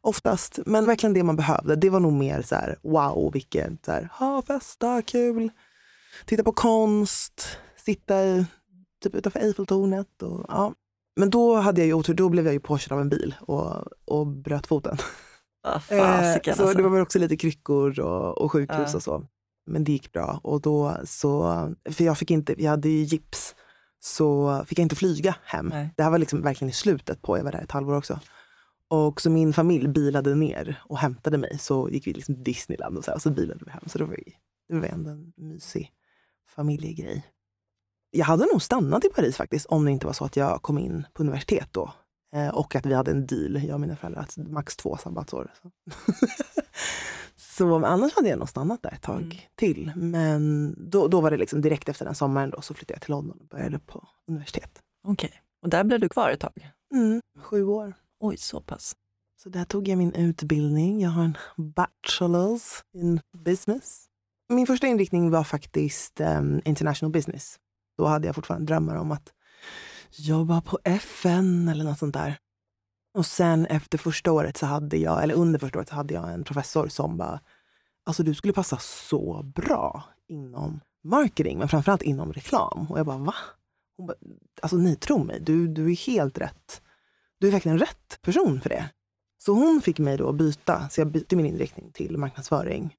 [0.00, 0.58] Oftast.
[0.66, 1.76] Men verkligen det man behövde.
[1.76, 5.50] Det var nog mer så här, wow, vilket så här, ha, festa, kul.
[6.24, 8.46] Titta på konst, sitta i,
[9.02, 10.22] typ utanför Eiffeltornet.
[10.22, 10.74] Och, ja.
[11.16, 13.84] Men då hade jag ju otur, då blev jag ju påkörd av en bil och,
[14.04, 14.96] och bröt foten.
[15.66, 16.72] Ah, Eh, så alltså.
[16.74, 18.96] det var väl också lite kryckor och, och sjukhus Ja.
[18.96, 19.24] och så.
[19.66, 20.40] Men det gick bra.
[20.42, 21.52] Och då så,
[21.90, 23.54] för jag fick inte, jag hade ju gips,
[24.00, 25.66] så fick jag inte flyga hem.
[25.66, 25.90] Nej.
[25.96, 28.20] Det här var liksom verkligen i slutet på, jag var där ett halvår också.
[28.88, 31.58] Och så min familj bilade ner och hämtade mig.
[31.58, 33.82] Så gick vi liksom till Disneyland och så, här, och så bilade vi hem.
[33.86, 34.32] Så det var, ju-
[34.68, 35.92] det var ändå en mysig
[36.54, 37.26] familjegrej.
[38.10, 40.78] Jag hade nog stannat i Paris faktiskt om det inte var så att jag kom
[40.78, 41.92] in på universitet då.
[42.36, 45.52] Eh, och att vi hade en deal, jag och mina föräldrar, att max två sabbatsår.
[45.62, 45.70] Så,
[47.36, 49.36] så annars hade jag nog stannat där ett tag Mm.
[49.54, 49.92] till.
[49.96, 53.10] Men då, då var det liksom direkt efter den sommaren då, så flyttade jag till
[53.10, 54.80] London och började på universitet.
[55.08, 56.70] Okej, och där blev du kvar ett tag?
[56.94, 57.94] Mm, sju år.
[58.20, 58.96] Oj, så pass.
[59.42, 61.00] Så där tog jag min utbildning.
[61.00, 64.06] Jag har en bachelors in business.
[64.48, 67.56] Min första inriktning var faktiskt um, international business.
[67.98, 69.32] Då hade jag fortfarande drömmar om att
[70.10, 72.38] jobba på FN eller något sånt där.
[73.14, 76.32] Och sen efter första året så hade jag, eller under första året så hade jag
[76.32, 77.40] en professor som bara,
[78.06, 82.86] alltså du skulle passa så bra inom marketing, men framförallt inom reklam.
[82.90, 83.34] Och jag bara, va?
[83.96, 84.16] Hon bara,
[84.62, 86.82] alltså ni tror mig, du, du är helt rätt.
[87.38, 88.90] Du är verkligen rätt person för det.
[89.38, 92.94] Så hon fick mig då att byta, så jag bytte min inriktning till marknadsföring.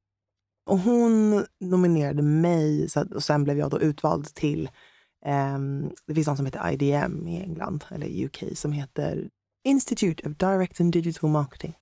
[0.66, 4.70] Och hon nominerade mig så att, och sen blev jag då utvald till,
[5.26, 9.30] ehm, det finns något som heter IDM i England, eller UK, som heter
[9.64, 11.74] Institute of Direct and Digital Marketing.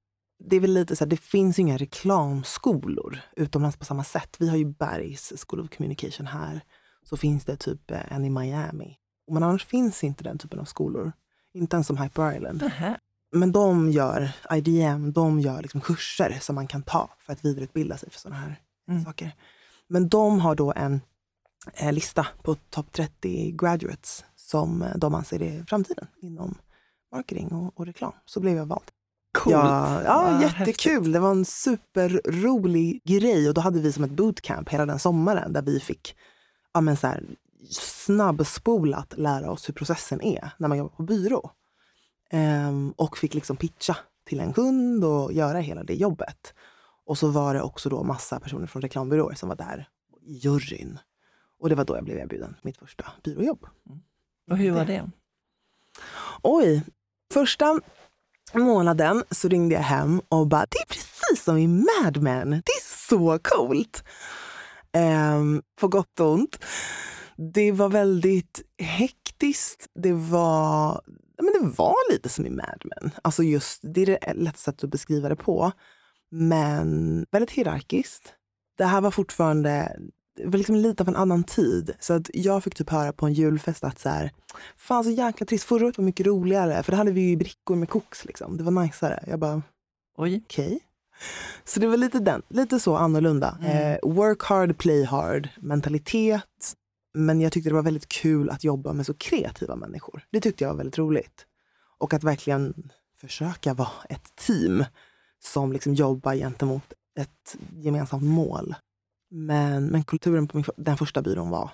[0.44, 4.36] Det är väl lite så här, det finns inga reklamskolor utomlands på samma sätt.
[4.40, 6.62] Vi har ju Bergs School of Communication här.
[7.04, 8.98] Så finns det typ eh, en i Miami.
[9.32, 11.12] Men annars finns inte den typen av skolor.
[11.54, 12.62] Inte ens som Hyper Island.
[12.62, 12.98] Nähä.
[13.36, 17.98] men de gör, IDM, de gör liksom kurser som man kan ta för att vidareutbilda
[17.98, 19.04] sig för sådana här Mm.
[19.04, 19.32] saker.
[19.88, 21.02] Men de har då en
[21.92, 26.58] lista på topp 30 graduates som eh, de anser är framtiden inom
[27.12, 28.14] marketing och, och reklam.
[28.26, 28.92] Så blev jag vald.
[29.38, 29.54] Coolt.
[29.54, 30.94] Ja, ja Vad jättekul.
[30.94, 31.14] häftigt.
[31.14, 35.54] Det var en superrolig grej och då hade vi som ett bootcamp hela den sommaren
[35.54, 36.16] där vi fick
[36.74, 37.24] ja, men så här,
[37.70, 41.52] snabbspolat lära oss hur processen är när man jobbar på byrå.
[42.30, 46.54] Ehm, och fick liksom pitcha till en kund och göra hela det jobbet.
[47.06, 49.90] Och så var det också då massa personer från reklambyråer som var där
[50.22, 51.00] juryn.
[51.60, 53.66] Och det var då jag blev erbjuden mitt första byråjobb.
[54.52, 55.10] Och hur var det?
[56.42, 56.84] Oj,
[57.34, 57.80] första
[58.54, 62.50] månaden så ringde jag hem och bara, det är precis som i Mad Men.
[62.50, 64.04] Det är så coolt.
[64.92, 66.64] Ehm, på gott och ont.
[67.54, 69.88] Det var väldigt hektiskt.
[69.96, 71.02] Det var,
[71.38, 73.12] men det var lite som i Mad Men.
[73.22, 75.72] Alltså just, det är det lätt sätt att beskriva det på.
[76.32, 78.34] Men väldigt hierarkiskt.
[78.78, 80.00] Det här var fortfarande
[80.36, 81.96] det var liksom lite av en annan tid.
[82.00, 84.32] Så att jag fick typ höra på en julfest att så här,
[84.78, 87.76] fan så jäkla trist, förra året var mycket roligare för då hade vi ju brickor
[87.76, 88.58] med koks liksom.
[88.58, 89.24] Det var najsare.
[89.28, 89.62] Jag bara,
[90.18, 90.42] Oj.
[90.46, 90.80] okej.
[91.64, 93.58] Så det var lite den, lite så annorlunda.
[93.62, 93.94] Mm.
[93.94, 96.76] Eh, work hard, play hard mentalitet.
[97.14, 100.26] Men jag tyckte det var väldigt kul att jobba med så kreativa människor.
[100.32, 101.46] Det tyckte jag var väldigt roligt.
[101.98, 104.84] Och att verkligen försöka vara ett team
[105.44, 108.76] som liksom jobbar gentemot ett gemensamt mål.
[109.30, 111.72] Men, men kulturen på min, den första byrån var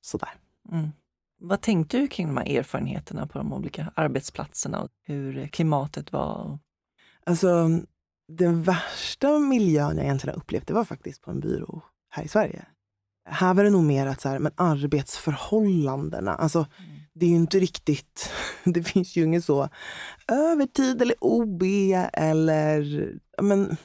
[0.00, 0.28] sådär.
[0.72, 0.88] Mm.
[1.40, 6.58] Vad tänkte du kring de här erfarenheterna på de olika arbetsplatserna och hur klimatet var?
[7.26, 7.68] Alltså,
[8.28, 12.28] den värsta miljön jag egentligen har upplevt, det var faktiskt på en byrå här i
[12.28, 12.66] Sverige.
[13.28, 16.66] Här var det nog mer att så här, men arbetsförhållandena, alltså
[17.14, 18.30] det är ju inte riktigt,
[18.64, 19.68] det finns ju inget så
[20.28, 21.62] övertid eller OB
[22.12, 23.76] eller, men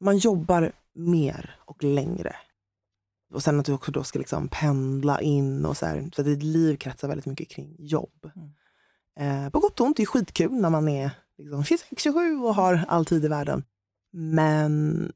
[0.00, 2.36] man jobbar mer och längre.
[3.32, 6.26] Och sen att du också då ska liksom pendla in och så här, så att
[6.26, 8.30] ditt liv kretsar väldigt mycket kring jobb.
[9.20, 12.84] Eh, på gott och ont, det är skitkul när man är liksom 26-27 och har
[12.88, 13.64] all tid i världen.
[14.12, 15.12] Men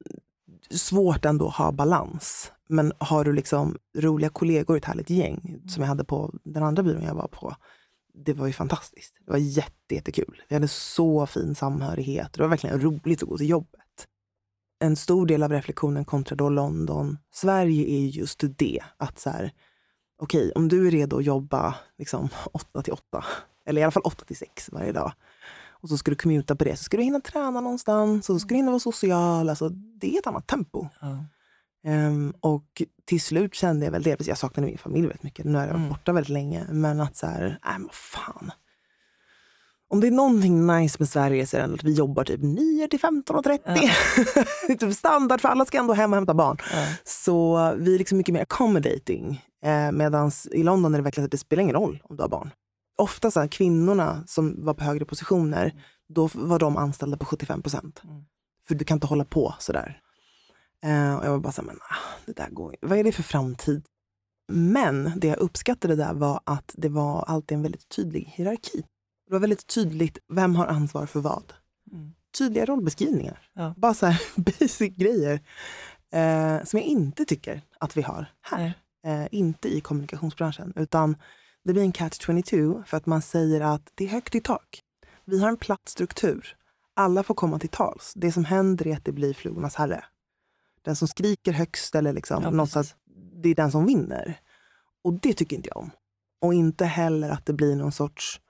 [0.71, 2.53] svårt ändå att ha balans.
[2.69, 6.83] Men har du liksom roliga kollegor, ett härligt gäng som jag hade på den andra
[6.83, 7.57] byrån jag var på.
[8.15, 9.15] Det var ju fantastiskt.
[9.27, 10.43] Det var jätte, jättekul.
[10.49, 12.33] Vi hade så fin samhörighet.
[12.33, 13.81] Det var verkligen roligt att gå till jobbet.
[14.81, 18.81] En stor del av reflektionen kontra då London, Sverige är ju just det.
[18.97, 19.53] Att så här,
[20.23, 23.25] okej, om du är redo att jobba liksom 8 till 8,
[23.67, 25.13] eller i alla fall 8 till 6 varje dag.
[25.69, 28.41] Och så ska du commuta på det, så ska du hinna träna någonstans och så
[28.41, 29.49] ska du hinna vara social.
[29.49, 30.89] Alltså, det är ett annat tempo.
[31.01, 31.25] Ja.
[31.87, 35.45] Ehm, och till slut kände jag väl det, jag saknade min familj väldigt mycket.
[35.45, 35.89] Nu har jag varit Mm.
[35.89, 36.67] borta väldigt länge.
[36.71, 38.51] Men att så här, nej men vad fan.
[39.95, 42.89] Om det är någonting nice med Sverige så är det att vi jobbar typ 9
[42.89, 43.61] till 15.30.
[44.67, 46.57] det är typ standard för alla ska ändå hem och hämta barn.
[46.73, 46.87] Ja.
[47.05, 49.45] Så vi är liksom mycket mer accommodating.
[49.65, 52.29] Eh, Medan i London är det verkligen att det spelar ingen roll om du har
[52.29, 52.51] barn.
[52.99, 55.75] Ofta så här, kvinnorna som var på högre positioner,
[56.15, 58.01] då var de anställda på 75 procent.
[58.05, 58.25] Mm.
[58.69, 60.01] För du kan inte hålla på sådär.
[60.85, 62.77] Eh, och jag var bara så här, men ah, det där går.
[62.81, 63.85] Vad är det för framtid?
[64.53, 68.85] Men det jag uppskattade där var att det var alltid en väldigt tydlig hierarki.
[69.27, 71.53] Det var väldigt tydligt, vem har ansvar för vad?
[71.93, 72.15] Mm.
[72.39, 73.49] Tydliga rollbeskrivningar.
[73.53, 73.75] Ja.
[73.77, 75.41] Bara så här basic grejer.
[76.13, 78.75] Eh, som jag inte tycker att vi har här.
[79.07, 80.73] Eh, inte i kommunikationsbranschen.
[80.77, 81.17] Utan
[81.65, 84.83] det blir en catch 22 för att man säger att det är högt i tak.
[85.25, 86.57] Vi har en platt struktur.
[86.95, 88.13] Alla får komma till tals.
[88.17, 90.05] Det som händer är att det blir flugornas herre.
[90.83, 92.95] Den som skriker högst eller liksom Ja, något att
[93.43, 94.41] det är den som vinner.
[95.05, 95.91] Och det tycker inte jag om.
[96.41, 98.41] Och inte heller att det blir någon sorts...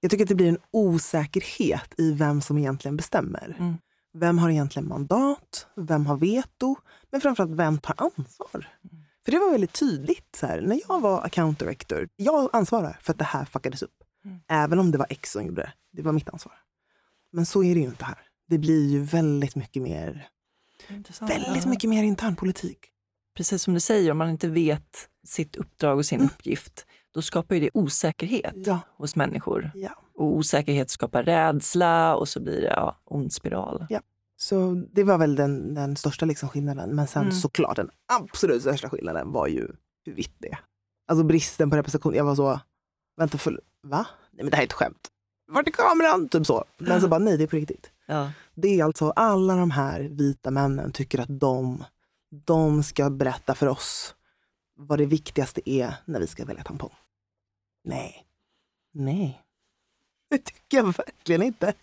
[0.00, 3.56] Jag tycker att det blir en osäkerhet i vem som egentligen bestämmer.
[3.58, 3.74] Mm.
[4.12, 5.66] Vem har egentligen mandat?
[5.76, 6.76] Vem har veto?
[7.10, 8.68] Men framförallt, vem tar ansvar?
[9.24, 10.36] För det var väldigt tydligt.
[10.36, 13.94] Så här, när jag var account director, jag ansvarar för att det här fuckades upp.
[14.24, 14.40] Mm.
[14.48, 15.72] Även om det var X som gjorde det.
[15.92, 16.54] Det var mitt ansvar.
[17.32, 18.18] Men så är det ju inte här.
[18.48, 20.28] Det blir ju väldigt mycket mer,
[20.88, 21.30] Intressant.
[21.30, 22.78] väldigt mycket mer internpolitik.
[23.36, 26.30] Precis som du säger, om man inte vet sitt uppdrag och sin Mm.
[26.34, 29.70] uppgift, då skapar ju det osäkerhet Ja, hos människor.
[29.74, 29.90] ja.
[30.14, 33.86] Och osäkerhet skapar rädsla och så blir det ja, ond spiral.
[34.36, 36.94] Så det var väl den, den största liksom skillnaden.
[36.94, 37.32] Men sen Mm.
[37.32, 39.68] såklart den absolut största skillnaden var ju
[40.04, 40.58] hur vitt det är.
[41.08, 42.14] Alltså bristen på representation.
[42.14, 42.60] Jag var så,
[43.16, 44.06] vänta, för, va?
[44.30, 45.08] Nej men det här är ett skämt.
[45.48, 46.28] Vart är kameran?
[46.28, 46.64] Typ så.
[46.78, 47.90] Men så bara, nej det är på riktigt.
[48.06, 48.30] Ja.
[48.54, 51.84] Det är alltså alla de här vita männen tycker att de,
[52.44, 54.14] de ska berätta för oss
[54.86, 56.94] vad det viktigaste är när vi ska välja tampong.
[57.84, 58.26] Nej.
[58.92, 59.42] Nej.
[60.30, 61.74] Det tycker jag verkligen inte.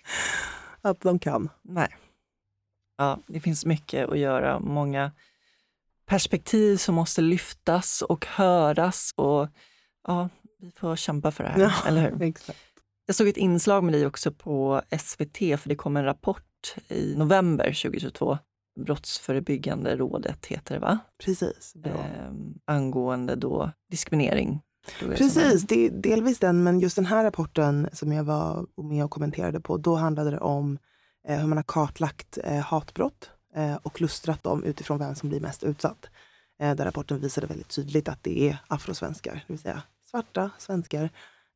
[0.82, 1.50] att de kan.
[1.62, 1.96] Nej.
[2.98, 4.60] Ja, det finns mycket att göra.
[4.60, 5.12] Många
[6.06, 9.14] perspektiv som måste lyftas och höras.
[9.16, 9.48] Och
[10.08, 10.30] ja,
[10.60, 12.22] vi får kämpa för det här, Ja, eller hur?
[12.22, 12.60] Exakt.
[13.06, 17.16] Jag såg ett inslag med dig också på SVT, för det kom en rapport i
[17.16, 18.38] november 2022.
[18.78, 21.00] Brottsförebyggande rådet heter det, va?
[21.24, 21.76] Precis.
[21.86, 22.32] Eh,
[22.66, 24.62] angående då diskriminering.
[25.00, 29.12] Precis, det är delvis den, men just den här rapporten som jag var med och
[29.12, 30.78] kommenterade på, då handlade det om
[31.28, 35.42] eh, hur man har kartlagt eh, hatbrott eh, och lustrat dem utifrån vem som blir
[35.42, 36.10] mest utsatt.
[36.60, 41.10] Eh, där rapporten visade väldigt tydligt att det är afrosvenskar, det vill säga svarta svenskar,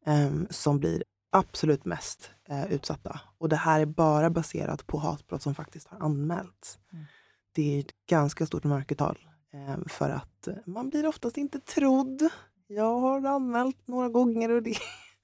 [0.05, 3.22] eh, som blir absolut mest eh, utsatta.
[3.38, 6.80] Och det här är bara baserat på hatbrott som faktiskt har anmälts.
[6.94, 7.06] Mm.
[7.52, 9.18] Det är ett ganska stort mörkertal
[9.54, 12.30] eh, för att eh, man blir oftast inte trodd.
[12.68, 14.78] Jag har anmält några gånger och det,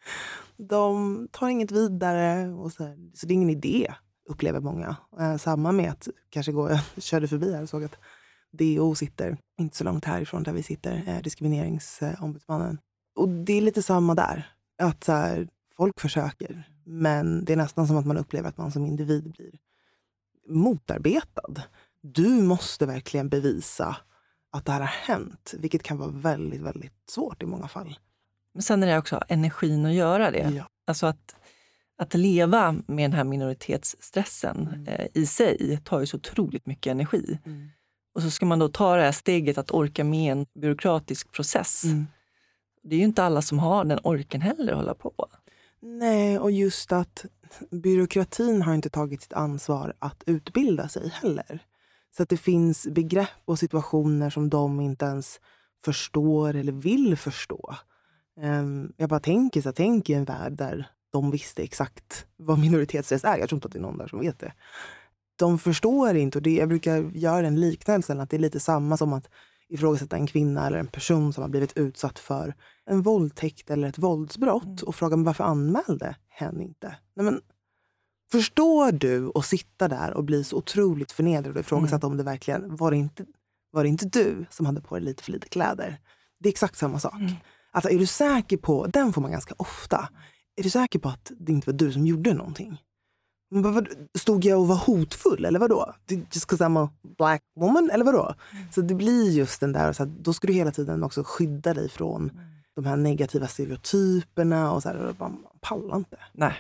[0.58, 2.48] de tar inget vidare.
[2.48, 2.98] Och så, här.
[3.14, 3.94] så det är ingen idé,
[4.30, 4.96] upplever många.
[5.20, 7.96] Eh, samma med att kanske gå, jag körde förbi här och såg att
[8.52, 12.78] DO sitter inte så långt härifrån där vi sitter, eh, diskrimineringsombudsmannen.
[13.16, 14.52] Och det är lite samma där.
[14.82, 15.48] Att så här,
[15.78, 19.52] folk försöker, men det är nästan som att man upplever att man som individ blir
[20.50, 21.62] motarbetad.
[22.02, 23.98] Du måste verkligen bevisa
[24.52, 28.00] att det här har hänt, vilket kan vara väldigt, väldigt svårt i många fall.
[28.54, 30.52] Men sen är det också energin att göra det.
[30.56, 30.64] Ja.
[30.88, 31.36] Alltså att,
[31.98, 34.88] att leva med den här minoritetsstressen Mm.
[34.88, 37.40] eh, i sig tar ju så otroligt mycket energi.
[37.46, 37.70] Mm.
[38.14, 41.84] Och så ska man då ta det här steget att orka med en byråkratisk process.
[41.84, 42.08] Mm.
[42.84, 45.28] Det är ju inte alla som har den orken heller att hålla på.
[45.90, 47.26] Nej, och just att
[47.72, 51.60] byråkratin har inte tagit sitt ansvar att utbilda sig heller.
[52.18, 55.40] Så att det finns begrepp och situationer som de inte ens
[55.84, 57.76] förstår eller vill förstå.
[58.42, 63.24] Ehm, jag bara tänker så tänk i en värld där de visste exakt vad minoritetsrätt
[63.24, 63.38] är.
[63.38, 64.54] Jag tror inte att det är någon där som vet det.
[65.36, 68.98] De förstår inte och det, jag brukar göra en liknelse, att det är lite samma
[68.98, 69.30] som att
[69.70, 72.56] ifrågasätta en kvinna eller en person som har blivit utsatt för
[72.90, 74.78] en våldtäkt eller ett våldsbrott Mm.
[74.86, 76.96] och fråga men varför anmälde hen inte?
[77.16, 77.42] Nej, men,
[78.32, 82.76] förstår du att sitta där och bli så otroligt förnedrad och ifrågasätta om det verkligen
[82.76, 83.26] var det, inte,
[83.72, 86.00] var det inte du som hade på dig lite för lite kläder?
[86.40, 87.14] Det är exakt samma sak.
[87.14, 87.32] Mm.
[87.72, 90.10] Alltså, är du säker på, den får man ganska ofta,
[90.56, 92.82] är du säker på att det inte var du som gjorde någonting?
[94.18, 95.94] Stod jag och var hotfull eller vadå?
[96.10, 98.34] Just 'cause I'm a black woman eller vadå?
[98.72, 101.74] Så det blir just den där, så att då ska du hela tiden också skydda
[101.74, 102.32] dig från
[102.78, 106.18] de här negativa stereotyperna och så här, och bara, man pallar inte.
[106.32, 106.54] Nej.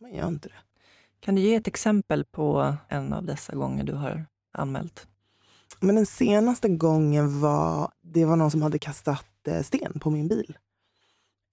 [0.00, 0.54] Man gör inte det.
[1.20, 5.06] Kan du ge ett exempel på en av dessa gånger du har anmält?
[5.80, 10.28] Men den senaste gången var det var någon som hade kastat eh, sten på min
[10.28, 10.58] bil.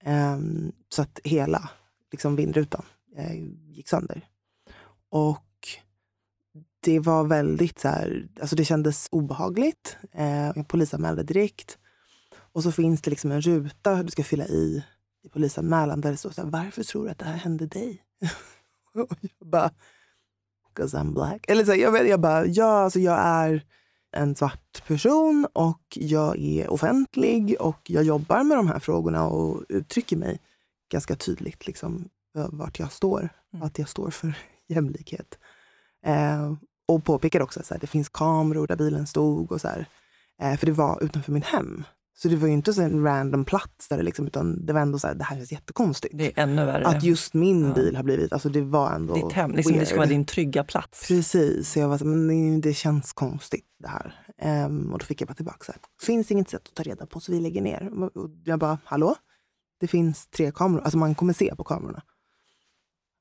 [0.02, 1.70] Ehm, så att hela
[2.12, 2.84] liksom, vindrutan
[3.16, 3.34] eh,
[3.70, 4.26] gick sönder.
[5.08, 5.68] Och
[6.80, 9.96] det var väldigt så här, alltså det kändes obehagligt.
[10.12, 11.78] Eh, jag polisanmälde direkt.
[12.54, 14.84] Och så finns det liksom en ruta du ska fylla i
[15.24, 18.02] i polisanmälan där det står så här, varför tror du att det här hände dig?
[18.94, 19.70] och jag bara,
[20.74, 21.44] 'cause I'm black.
[21.48, 23.64] Eller så här, jag, vet, jag bara, ja alltså jag är
[24.16, 29.62] en svart person och jag är offentlig och jag jobbar med de här frågorna och
[29.68, 30.40] uttrycker mig
[30.92, 33.28] ganska tydligt liksom, vart jag står.
[33.52, 33.66] Mm.
[33.66, 34.34] Att jag står för
[34.68, 35.38] jämlikhet.
[36.06, 36.54] Eh,
[36.86, 39.52] och påpekar också att det finns kameror där bilen stod.
[39.52, 39.86] och så här,
[40.42, 41.84] eh, För det var utanför mitt hem.
[42.14, 44.80] Så det var ju inte så en random plats, där det liksom, utan det var
[44.80, 46.18] ändå så här, det här känns jättekonstigt.
[46.18, 46.86] Det är ännu värre.
[46.86, 47.74] Att just min Ja.
[47.74, 49.98] bil har blivit, alltså det var ändå Ditt hem, liksom, det ska weird.
[49.98, 51.08] vara din trygga plats.
[51.08, 54.24] Precis, så jag var så, men det, känns konstigt det här.
[54.38, 57.06] Ehm, och då fick jag bara tillbaka så här, finns inget sätt att ta reda
[57.06, 57.90] på så vi lägger ner.
[58.02, 59.16] Och jag bara, hallå?
[59.80, 62.02] Det finns tre kameror, alltså man kommer se på kamerorna.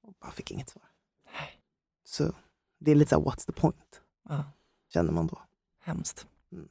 [0.04, 0.84] Och bara fick inget svar.
[2.06, 2.34] Så
[2.80, 4.02] det är lite så här, what's the point?
[4.30, 4.44] Ja,
[4.94, 5.42] Känner man då.
[5.84, 6.28] hemskt.
[6.52, 6.68] Mm.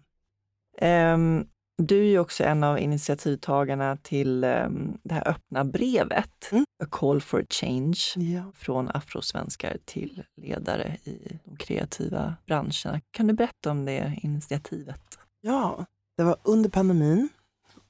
[0.79, 1.47] Ehm,
[1.87, 6.65] du är ju också en av initiativtagarna till ehm, det här öppna brevet, Mm.
[6.83, 8.53] A call for change, Ja.
[8.55, 13.01] från afrosvenskar till ledare i de kreativa branscherna.
[13.11, 15.19] Kan du berätta om det initiativet?
[15.41, 17.29] ja, det var under pandemin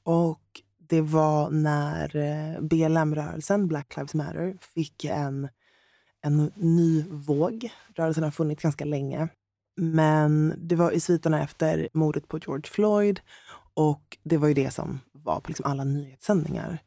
[0.03, 0.41] och
[0.89, 5.49] det var när eh, BLM-rörelsen, Black Lives Matter, fick en,
[6.23, 7.71] en ny våg.
[7.95, 9.29] Rörelsen har funnits ganska länge.
[9.77, 13.21] Men det var i sviterna efter mordet på George Floyd
[13.81, 16.83] och det var ju det som var på liksom alla nyhetssändningar.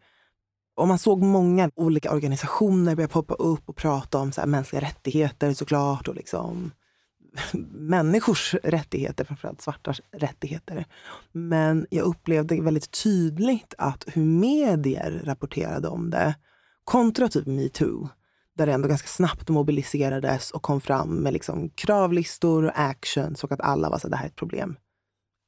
[0.76, 4.82] Och man såg många olika organisationer börja poppa upp och prata om så här mänskliga
[4.82, 6.72] rättigheter såklart och liksom
[7.72, 10.86] människors rättigheter, framförallt svartars rättigheter.
[11.32, 16.36] Men jag upplevde väldigt tydligt att hur medier rapporterade om det
[16.84, 18.10] kontra typ metoo.
[18.58, 23.52] där det ändå ganska snabbt mobiliserades och kom fram med liksom kravlistor och actions och
[23.52, 24.76] att alla var så här, det här är ett problem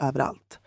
[0.04, 0.60] överallt.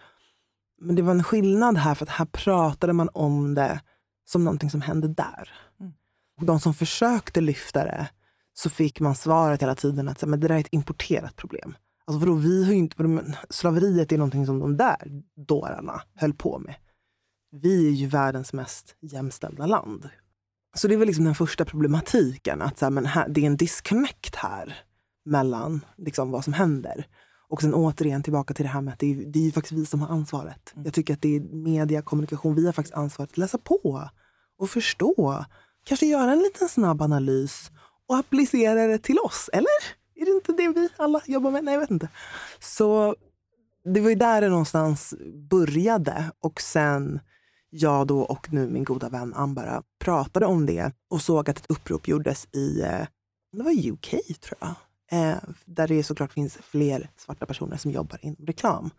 [0.81, 3.81] Men det var en skillnad här för att här pratade man om det
[4.25, 5.53] som någonting som hände där.
[5.81, 5.93] Mm.
[6.41, 8.09] Och de som försökte lyfta det
[8.55, 11.77] så fick man svaret hela tiden att men det där är ett importerat problem.
[12.07, 16.59] Alltså vadå, vi har inte, vadå, slaveriet är någonting som de där dårarna höll på
[16.59, 16.75] med.
[17.51, 20.09] Vi är ju världens mest jämställda land.
[20.77, 23.57] Så det var liksom den första problematiken, att så här, men här, det är en
[23.57, 24.77] disconnect här
[25.25, 27.07] mellan liksom, vad som händer.
[27.51, 29.87] Och sen återigen tillbaka till det här med att det är, det är faktiskt vi
[29.87, 30.73] som har ansvaret.
[30.75, 30.85] Mm.
[30.85, 34.09] Jag tycker att det är media, kommunikation, vi har faktiskt ansvaret att läsa på
[34.59, 35.45] och förstå.
[35.85, 37.71] Kanske göra en liten snabb analys
[38.09, 39.51] och applicera det till oss.
[39.53, 39.99] Eller?
[40.15, 41.65] Är det inte det vi alla jobbar med?
[41.65, 42.09] Nej, jag vet inte.
[42.61, 43.17] Så
[43.95, 45.15] det var ju där det någonstans
[45.51, 46.31] började.
[46.41, 47.21] Och sen
[47.71, 51.71] jag då och nu min goda vän Ambara pratade om det och såg att ett
[51.71, 53.07] upprop gjordes i eh,
[53.53, 54.75] det var UK, tror jag.
[55.11, 58.91] Eh, där det såklart finns fler svarta personer som jobbar inom reklam.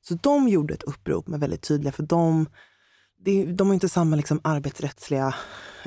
[0.00, 2.46] Så de gjorde ett upprop med väldigt tydliga, för de,
[3.54, 5.34] de har inte samma liksom arbetsrättsliga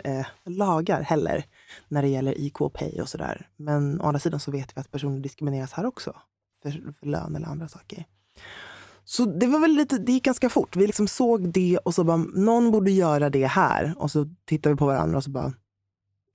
[0.04, 1.46] eh, lagar heller
[1.88, 3.48] när det gäller IK Pay och sådär.
[3.58, 6.16] Men å andra sidan så vet vi att personer diskrimineras här också
[6.62, 8.06] för, för lön eller andra saker.
[9.06, 10.76] Så det var väl lite, det gick ganska fort.
[10.76, 13.94] Vi liksom såg det och så bara, någon borde göra det här.
[13.98, 15.54] Och så tittade vi på varandra och så bara,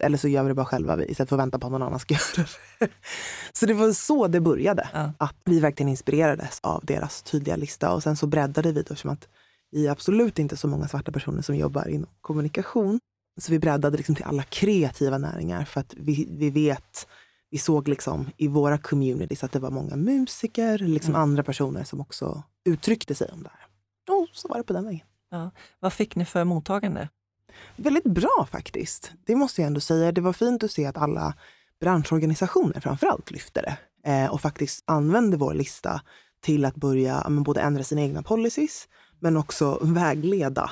[0.02, 1.98] eller så gör vi det bara själva istället för att vänta på att någon annan
[1.98, 2.88] ska göra det.
[3.52, 4.88] Så det var så det började.
[4.92, 5.12] Ja.
[5.18, 7.94] Att vi verkligen inspirerades av deras tydliga lista.
[7.94, 9.28] Och sen så breddade vi det som att
[9.70, 13.00] vi är absolut inte så många svarta personer som jobbar inom kommunikation.
[13.40, 17.06] Så vi breddade liksom till alla kreativa näringar för att vi, vi vet,
[17.50, 21.22] vi såg liksom i våra communities att det var många musiker, liksom mm.
[21.22, 23.66] andra personer som också uttryckte sig om det här.
[24.14, 25.06] Och så var det på den vägen.
[25.30, 25.50] Ja.
[25.80, 27.08] Vad fick ni för mottagande?
[27.76, 29.12] Väldigt bra faktiskt.
[29.24, 30.12] Det måste jag ändå säga.
[30.12, 31.34] Det var fint att se att alla
[31.80, 33.76] branschorganisationer framförallt lyfte det
[34.10, 36.00] eh, och faktiskt använde vår lista
[36.40, 38.88] till att börja men, både ändra sina egna policies
[39.20, 40.70] men också vägleda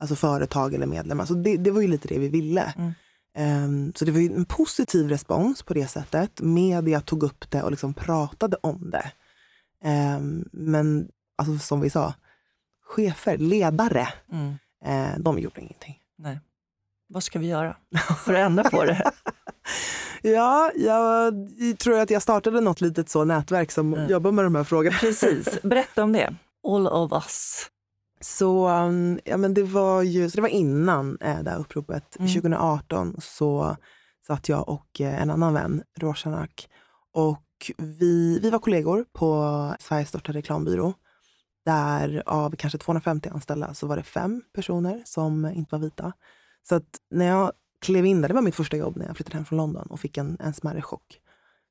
[0.00, 1.24] alltså företag eller medlemmar.
[1.24, 2.74] Så det, det var ju lite det vi ville.
[2.76, 2.92] Mm.
[3.38, 6.40] Um, så det var en positiv respons på det sättet.
[6.40, 9.12] Media tog upp det och liksom pratade om det.
[10.16, 12.14] Um, men alltså, som vi sa,
[12.82, 14.48] chefer, ledare, mm.
[14.86, 15.98] uh, de gjorde ingenting.
[16.18, 16.40] Nej.
[17.08, 17.76] Vad ska vi göra
[18.24, 19.12] för att ändra på det?
[20.22, 21.34] ja, jag
[21.78, 24.10] tror att jag startade något litet så nätverk som mm.
[24.10, 24.96] jobbar med de här frågorna.
[25.00, 26.34] Precis, berätta om det.
[26.68, 27.66] All of us.
[28.20, 32.16] Så, um, ja, men det, var ju, så det var innan eh, det här uppropet.
[32.18, 32.32] Mm.
[32.32, 33.76] 2018 så
[34.26, 36.68] satt jag och eh, en annan vän, Roshanak,
[37.12, 37.44] och
[37.78, 40.94] vi, vi var kollegor på Sveriges största reklambyrå.
[41.64, 46.12] Där av kanske 250 anställda så var det fem personer som inte var vita.
[46.68, 49.36] Så att när jag klev in där, det var mitt första jobb när jag flyttade
[49.36, 51.20] hem från London och fick en, en smärre chock.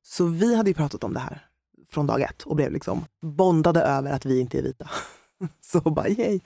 [0.04, 1.48] Så vi hade ju pratat om det här
[1.90, 4.90] från dag ett och blev liksom bondade över att vi inte är vita.
[5.62, 6.40] Så bara yay.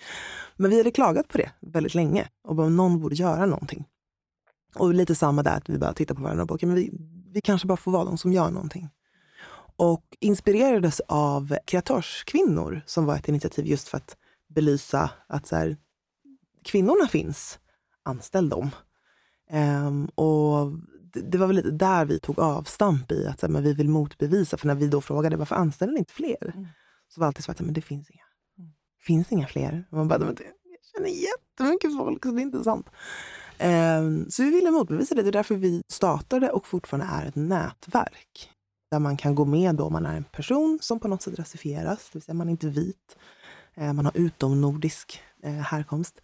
[0.55, 3.85] Men vi hade klagat på det väldigt länge och bara någon borde göra någonting.
[4.75, 6.91] Och lite samma där, att vi bara tittar på varandra och bara, okay, men vi,
[7.33, 8.89] vi kanske bara får vara de som gör någonting.
[9.77, 14.17] Och inspirerades av kreatörskvinnor som var ett initiativ just för att
[14.47, 15.77] belysa att så här,
[16.63, 17.59] kvinnorna finns,
[18.03, 18.69] anställ dem.
[19.51, 20.71] Um, och
[21.13, 23.73] det, det, var väl lite där vi tog avstamp i att så här, men vi
[23.73, 24.57] vill motbevisa.
[24.57, 26.53] För när vi då frågade varför anställer ni inte fler?
[26.55, 26.67] Mm.
[27.07, 28.23] Så var det alltid så att men det finns inga
[29.07, 29.85] finns inga fler.
[29.91, 30.37] man bara, jag
[30.95, 32.87] känner jättemycket folk så det är inte sant.
[33.99, 35.21] Um, så vi ville motbevisa det.
[35.21, 38.51] Det är därför vi startade och fortfarande är ett nätverk.
[38.91, 42.09] Där man kan gå med då man är en person som på något sätt rasifieras,
[42.09, 43.17] det vill säga man är inte vit.
[43.75, 46.21] Eh, man har utomnordisk eh, härkomst.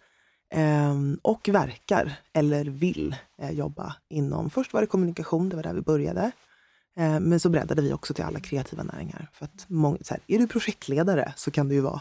[0.50, 5.74] Ehm, och verkar eller vill eh, jobba inom, först var det kommunikation, det var där
[5.74, 6.30] vi började.
[7.20, 9.30] Men så breddade vi också till alla kreativa näringar.
[9.32, 12.00] För att många, så här, är du projektledare så kan du ju vara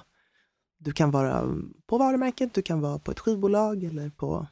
[0.77, 1.47] du kan vara
[1.85, 4.47] på varumärket, du kan vara på ett skivbolag eller på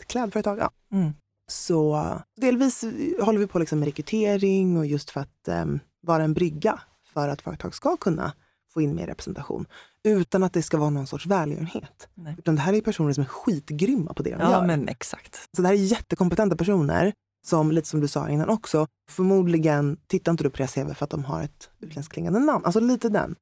[0.00, 0.58] ett klädföretag.
[0.58, 0.70] Ja.
[0.92, 1.12] Mm.
[1.46, 2.84] Så delvis
[3.20, 6.80] håller vi på liksom med rekrytering och just för att um, vara en brygga
[7.14, 8.32] för att företag ska kunna
[8.74, 9.66] få in mer representation.
[10.02, 12.08] Utan att det ska vara någon sorts välgörenhet.
[12.14, 12.34] Nej.
[12.38, 14.66] Utan det här är personer som är skitgrymma på det de ja, gör.
[14.66, 15.48] Men exakt.
[15.56, 17.12] Så det här är jättekompetenta personer
[17.46, 21.04] som, lite som du sa innan också, förmodligen tittar inte du på deras CV för
[21.04, 22.64] att de har ett utländskt klingande namn.
[22.64, 23.34] Alltså lite den.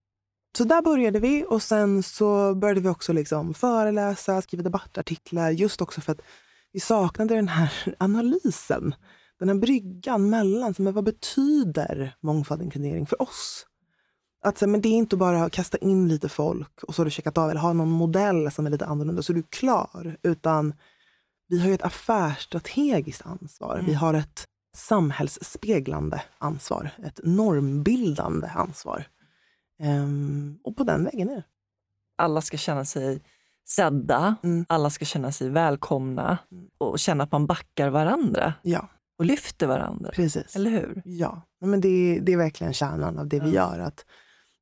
[0.58, 5.80] Så där började vi och sen så började vi också liksom föreläsa, skriva debattartiklar just
[5.80, 6.20] också för att
[6.72, 8.94] vi saknade den här analysen.
[9.38, 13.66] Den här bryggan mellan, men vad betyder mångfald inkludering för oss?
[14.44, 17.04] Att så, men det är inte bara att kasta in lite folk och så har
[17.04, 20.16] du checkat av eller ha någon modell som är lite annorlunda så är du klar.
[20.22, 20.74] Utan
[21.48, 23.74] vi har ju ett affärsstrategiskt ansvar.
[23.74, 23.86] Mm.
[23.86, 24.46] Vi har ett
[24.76, 26.90] samhällsspeglande ansvar.
[27.04, 29.06] Ett normbildande ansvar.
[29.82, 31.44] Ehm, och på den vägen är det.
[32.18, 33.22] Alla ska känna sig
[33.64, 34.64] sedda, Mm.
[34.68, 36.64] alla ska känna sig välkomna Mm.
[36.78, 38.88] och känna att man backar varandra Ja,
[39.18, 40.10] och lyfter varandra.
[40.14, 40.56] precis.
[40.56, 41.02] Eller hur?
[41.04, 43.76] Ja, men det, är- det är verkligen kärnan av det vi Ja.
[43.76, 43.78] gör.
[43.78, 44.04] Att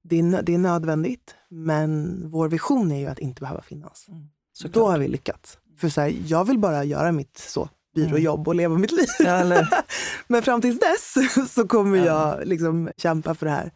[0.02, 4.06] det, är, det är nödvändigt, men vår vision är ju att inte behöva finnas.
[4.52, 4.74] Såklart.
[4.74, 5.58] Då har vi lyckats.
[5.78, 9.06] För så här, jag vill bara göra mitt så, byråjobb och leva mitt liv.
[9.18, 9.44] Ja?
[10.28, 11.14] Men fram tills dess
[11.54, 12.04] så kommer Ja.
[12.38, 13.70] jag liksom kämpa för det här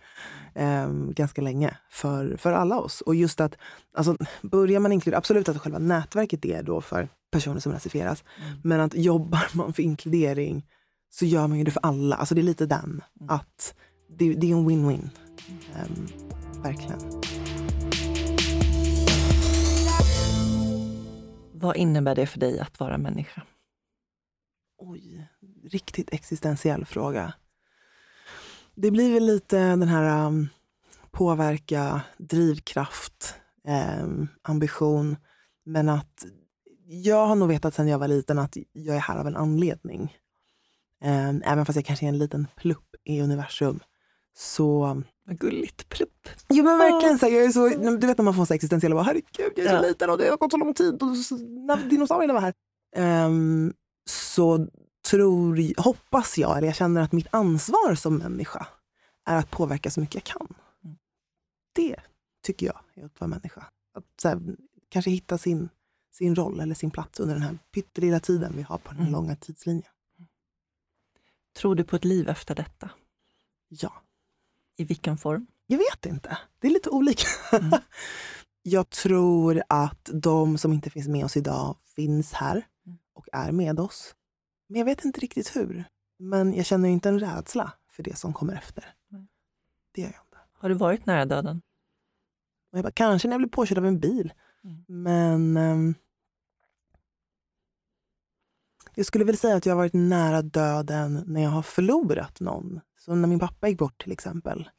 [0.55, 1.77] eh, ganska länge.
[1.91, 3.01] För, för alla oss.
[3.01, 3.57] Och just att
[3.97, 8.25] alltså, börjar man inkludera, absolut att själva nätverket är då för personer som rasifieras.
[8.47, 8.59] Mm.
[8.65, 10.67] Men att jobbar man för inkludering
[11.11, 12.17] så gör man ju det för alla.
[12.17, 13.03] Alltså det är lite den.
[13.21, 13.35] Mm.
[13.35, 13.75] Att
[14.19, 15.09] det, det är en win-win.
[15.75, 16.07] Ehm,
[16.63, 17.01] verkligen.
[21.53, 23.43] Vad innebär det för dig att vara människa?
[24.79, 25.29] Oj,
[25.65, 27.33] riktigt existentiell fråga.
[28.75, 30.49] Det blir väl lite den här um,
[31.11, 33.35] påverka, drivkraft,
[34.03, 35.17] um, ambition.
[35.65, 36.25] Men att
[36.87, 40.17] jag har nog vetat sedan jag var liten att jag är här av en anledning.
[41.05, 43.81] Um, även fast jag kanske är en liten plupp i universum.
[44.37, 46.29] Så Vad gulligt, plupp.
[46.49, 48.95] Jo men verkligen, så här, jag är så, du vet när man får så existentiella,
[48.95, 49.25] bara, herregud
[49.57, 49.81] jag är så Ja.
[49.81, 52.55] liten och det har gått så lång tid och så, när dinosaurierna var här.
[52.97, 53.73] Ehm,
[54.11, 54.67] så
[55.11, 58.67] tror, hoppas jag, eller jag känner att mitt ansvar som människa
[59.25, 60.55] är att påverka så mycket jag kan.
[60.85, 60.97] Mm.
[61.73, 61.97] Det
[62.43, 63.67] tycker jag är att vara människa.
[63.95, 64.41] Att här,
[64.89, 65.69] kanske hitta sin,
[66.13, 69.13] sin roll eller sin plats under den här pyttelilla tiden vi har på den Mm.
[69.13, 69.91] långa tidslinjen.
[71.57, 72.91] Tror du på ett liv efter detta?
[73.69, 73.93] Ja.
[74.77, 75.47] I vilken form?
[75.67, 76.39] Jag vet inte.
[76.59, 77.27] Det är lite olika.
[77.53, 77.71] Mm.
[78.63, 82.99] jag tror att de som inte finns med oss idag finns här Mm.
[83.15, 84.15] och är med oss.
[84.67, 85.85] Men jag vet inte riktigt hur.
[86.19, 88.95] Men jag känner inte en rädsla för det som kommer efter.
[89.09, 89.27] Nej.
[89.95, 90.39] Det gör jag inte.
[90.53, 91.63] Har du varit nära döden?
[92.73, 94.33] Och jag bara, kanske när jag blir påkörd av en bil.
[94.65, 94.85] Mm.
[94.87, 95.95] Men ehm,
[98.95, 102.81] jag skulle väl säga att jag har varit nära döden när jag har förlorat någon.
[102.99, 104.71] Så när min pappa gick bort till exempel.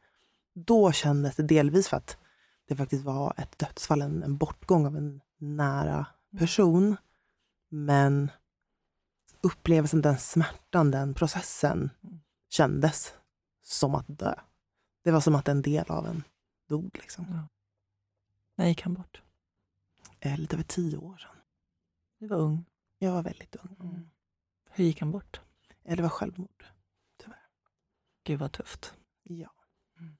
[0.54, 2.18] Då kändes det delvis för att
[2.68, 6.08] det faktiskt var ett dödsfall, en, en bortgång av en nära
[6.38, 6.98] person.
[7.70, 8.32] Men
[9.46, 11.90] upplevelsen, den smärtan, den processen
[12.50, 13.14] kändes
[13.62, 14.36] som att dö.
[15.04, 16.24] Det var som att en del av en
[16.70, 16.90] dog.
[17.02, 17.48] Liksom.
[18.56, 19.22] När gick han bort?
[20.20, 21.36] Eh, Lite över tio år sedan.
[22.20, 22.66] Du var ung.
[23.00, 23.76] Jag var väldigt ung.
[23.80, 24.10] Mm.
[24.70, 25.42] Hur gick han bort?
[25.84, 26.66] Eh, Det var självmord.
[28.24, 28.94] Gud vad tufft.
[29.24, 29.54] Ja.
[30.00, 30.18] Mm.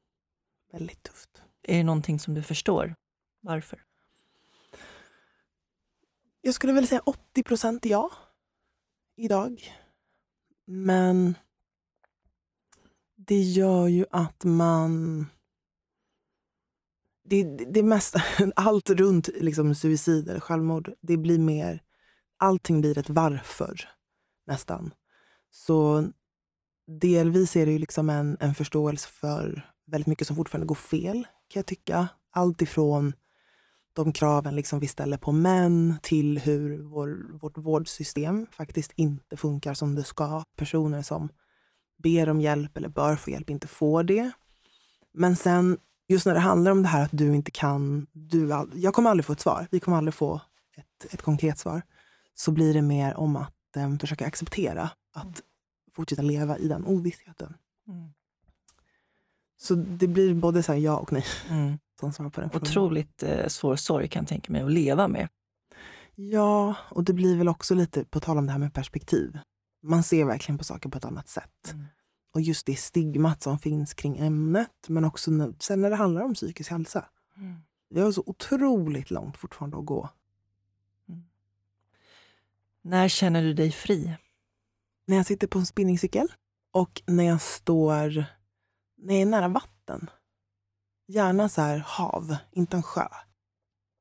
[0.72, 1.44] Väldigt tufft.
[1.62, 2.96] Är det någonting som du förstår?
[3.40, 3.84] Varför?
[6.42, 8.12] Jag skulle väl säga 80 procent ja.
[9.18, 9.74] Idag.
[10.66, 11.36] Men
[13.16, 15.26] det gör ju att man...
[17.24, 18.22] Det, det, det mesta,
[18.56, 21.82] allt runt liksom, suicid eller självmord, det blir mer...
[22.38, 23.90] Allting blir ett varför,
[24.48, 24.94] nästan.
[25.52, 26.08] Så
[26.88, 31.28] delvis är det ju liksom en, en förståelse för väldigt mycket som fortfarande går fel,
[31.48, 32.08] kan jag tycka.
[32.32, 33.14] Allt ifrån
[33.96, 39.74] de kraven liksom vi ställer på män till hur vår, vårt vårdsystem faktiskt inte funkar
[39.74, 40.44] som det ska.
[40.56, 41.30] Personer som
[42.04, 44.32] ber om hjälp eller bör få hjälp inte får det.
[45.14, 45.78] Men sen,
[46.08, 48.08] just när det handlar om det här att du inte kan...
[48.12, 49.68] Du, all- jag kommer aldrig få ett svar.
[49.72, 50.42] Vi kommer aldrig få
[50.78, 51.82] ett, ett konkret svar.
[52.34, 55.42] Så blir det mer om att eh, försöka acceptera att
[55.94, 57.54] fortsätta leva i den ovissheten.
[57.88, 58.10] Mm.
[59.58, 61.78] Så det blir både så här ja och nej Mm.
[62.00, 62.68] Som svar på den frågan.
[62.68, 65.30] Otroligt eh, svår sorg kan jag tänka mig att leva med.
[66.16, 69.40] Ja, och det blir väl också lite på tal om det här med perspektiv.
[69.84, 71.74] Man ser verkligen på saker på ett annat sätt.
[71.74, 71.86] Mm.
[72.34, 76.22] Och just det stigmat som finns kring ämnet, men också när, sen när det handlar
[76.22, 77.06] om psykisk hälsa.
[77.38, 77.56] Mm.
[77.90, 80.10] Vi har så otroligt långt fortfarande att gå.
[82.82, 84.18] När känner du dig fri?
[85.08, 86.28] När jag sitter på en spinningcykel
[86.72, 88.26] och när jag står
[88.98, 90.10] när jag är nära vatten.
[91.08, 93.08] Gärna så här hav, inte en sjö.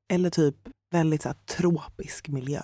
[0.07, 0.55] Eller typ
[0.91, 2.61] väldigt så här tropisk miljö.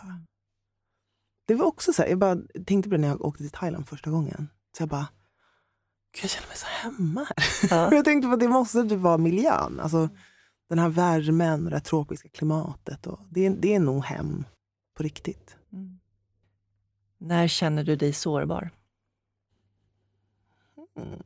[1.48, 3.88] Det var också så här, jag bara tänkte på det när jag åkte till Thailand
[3.88, 4.50] första gången.
[4.78, 5.08] Så jag bara,
[6.22, 7.68] jag känner mig så hemma här.
[7.70, 7.94] Ja.
[7.96, 9.80] jag tänkte på att det måste typ vara miljön.
[9.80, 10.10] Alltså,
[10.70, 13.08] den här värmen och det här tropiska klimatet.
[13.08, 14.46] Och det, är- det är nog hem
[14.98, 15.58] på riktigt.
[15.74, 16.00] Mm.
[17.18, 18.70] När känner du dig sårbar?
[20.98, 21.22] Mm.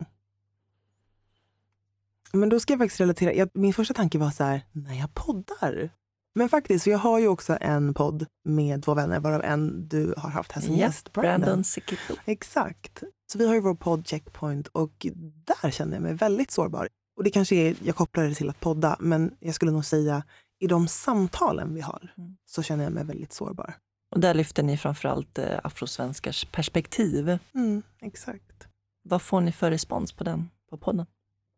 [2.35, 3.33] Men då ska jag faktiskt relatera.
[3.33, 5.89] Jag, min första tanke var så här, när jag poddar.
[6.35, 10.13] Men faktiskt, för jag har ju också en podd med två vänner, varav en du
[10.17, 11.13] har haft här som gäst.
[11.13, 11.41] Brandon.
[11.41, 12.15] Brandon Sikito.
[12.25, 13.03] Exakt.
[13.31, 15.05] Så vi har ju vår podd Checkpoint och
[15.45, 16.89] där kände jag mig väldigt sårbar.
[17.17, 20.23] Och det kanske är, jag kopplar det till att podda, men jag skulle nog säga
[20.59, 22.37] i de samtalen vi har Mm.
[22.45, 23.75] så känner jag mig väldigt sårbar.
[24.15, 27.37] Och där lyfter ni framförallt eh, afrosvenskars perspektiv.
[27.55, 28.67] Mm, exakt.
[29.03, 31.05] Vad får ni för respons på den, på podden?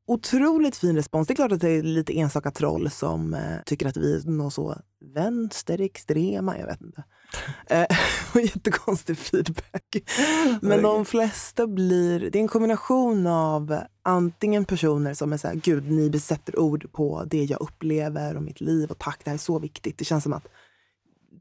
[0.09, 1.27] Otroligt fin respons.
[1.27, 4.29] Det är klart att det är lite enstaka troll som eh, tycker att vi är
[4.29, 4.75] någon så
[5.15, 7.03] vänsterextrema, jag vet inte.
[7.69, 7.85] Eh,
[8.33, 9.97] och jättekonstig feedback.
[10.61, 15.55] Men de flesta blir, det är en kombination av antingen personer som är så här,
[15.55, 19.35] gud ni besätter ord på det jag upplever och mitt liv och tack, det här
[19.35, 19.97] är så viktigt.
[19.97, 20.47] Det känns som att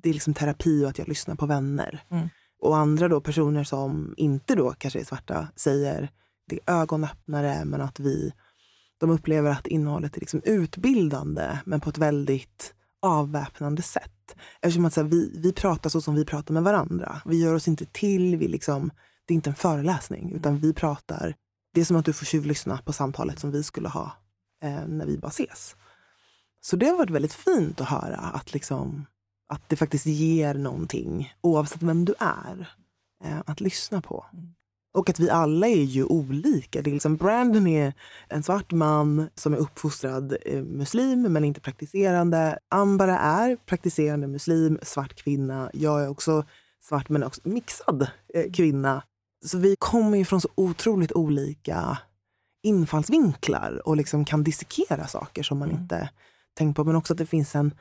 [0.02, 2.02] det är liksom terapi och att jag lyssnar på vänner.
[2.10, 2.28] Mm.
[2.60, 6.10] Och andra då personer som inte då kanske är svarta säger
[6.48, 8.32] det är ögonöppnare men att vi
[8.98, 14.36] de upplever att innehållet är liksom utbildande men på ett väldigt avväpnande sätt.
[14.60, 17.22] Eftersom att så här, vi, vi pratar så som vi pratar med varandra.
[17.24, 18.90] Vi gör oss inte till, vi liksom,
[19.26, 21.34] det är inte en föreläsning utan vi pratar,
[21.74, 24.12] det är som att du får tjuvlyssna på samtalet som vi skulle ha
[24.62, 25.76] eh, när vi bara ses.
[26.60, 29.06] Så det har varit väldigt fint att höra att, liksom,
[29.48, 32.76] att det faktiskt ger någonting oavsett vem du är
[33.24, 34.26] eh, att lyssna på.
[34.32, 34.55] Mm.
[34.96, 36.82] Och att vi alla är ju olika.
[36.82, 37.92] Det är liksom, Brandon är
[38.28, 42.58] en svart man som är uppfostrad eh, muslim men inte praktiserande.
[42.68, 45.70] Ambara är praktiserande muslim, svart kvinna.
[45.74, 46.44] Jag är också
[46.82, 49.02] svart men också mixad eh, kvinna.
[49.44, 51.98] Så vi kommer ju från så otroligt olika
[52.62, 55.82] infallsvinklar och liksom kan dissekera saker som man Mm.
[55.82, 56.10] inte
[56.58, 56.84] tänkt på.
[56.84, 57.74] Men också att det finns en,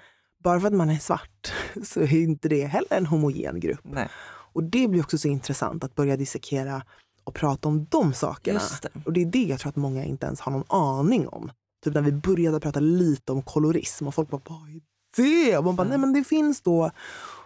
[0.44, 1.54] bara för att man är svart
[1.84, 3.80] så är inte det heller en homogen grupp.
[3.84, 4.10] Nej,
[4.54, 6.84] Och det blir också så intressant att börja dissekera
[7.26, 8.60] och prata om de sakerna.
[8.82, 8.90] det.
[9.06, 11.52] Och det är det jag tror att många inte ens har någon aning om.
[11.84, 14.82] Typ när vi började prata lite om kolorism och folk bara, vad är
[15.18, 15.58] det?
[15.58, 15.90] Och man bara, Mm.
[15.90, 16.92] nej men det finns då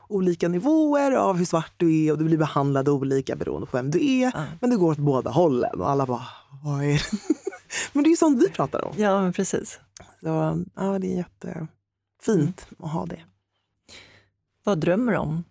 [0.07, 3.91] olika nivåer av hur svart du är och du blir behandlad olika beroende på vem
[3.91, 4.31] du är.
[4.35, 4.43] Ja.
[4.61, 6.27] Men det går åt båda hållen och alla bara,
[6.63, 7.17] vad är det?
[7.93, 8.93] men det är ju sånt vi pratar om.
[8.97, 9.79] Ja, men precis.
[10.21, 10.27] Så
[10.75, 13.19] ja, det är jättefint att ha det.
[14.63, 15.43] Vad drömmer du om?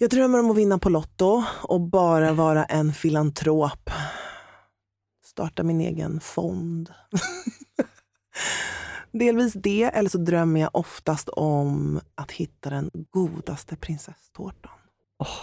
[0.00, 3.90] Jag drömmer om att vinna på Lotto och bara vara en filantrop.
[5.24, 6.92] Starta min egen fond.
[9.12, 14.72] Delvis det, eller så drömmer jag oftast om att hitta den godaste prinsesstårtan.
[15.18, 15.38] Åh,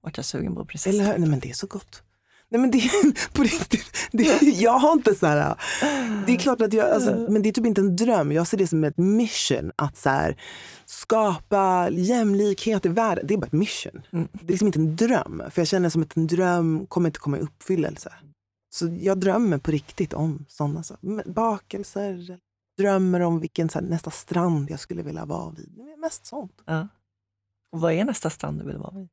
[0.00, 0.94] vart jag sugen på precis.
[0.94, 1.18] Eller hur?
[1.18, 2.02] Nej men det är så gott.
[2.50, 4.08] Nej men det är på riktigt.
[4.12, 5.56] Det jag har inte så här,
[6.26, 8.32] det är klart att jag, alltså, men det är typ inte en dröm.
[8.32, 10.36] Jag ser det som ett mission att så här,
[10.84, 13.26] skapa jämlikhet i världen.
[13.26, 14.02] Det är bara ett mission.
[14.12, 14.28] Mm.
[14.32, 15.42] Det är liksom inte en dröm.
[15.50, 18.12] För jag känner som att en dröm kommer inte komma i uppfyllelse.
[18.70, 21.30] Så jag drömmer på riktigt om sådana saker.
[21.30, 22.38] Bakelser,
[22.78, 25.78] drömmer om vilken här, nästa strand jag skulle vilja vara vid.
[25.98, 26.62] Mest sånt.
[26.64, 26.88] Ja.
[27.72, 29.08] Och vad är nästa strand du vill vara vid?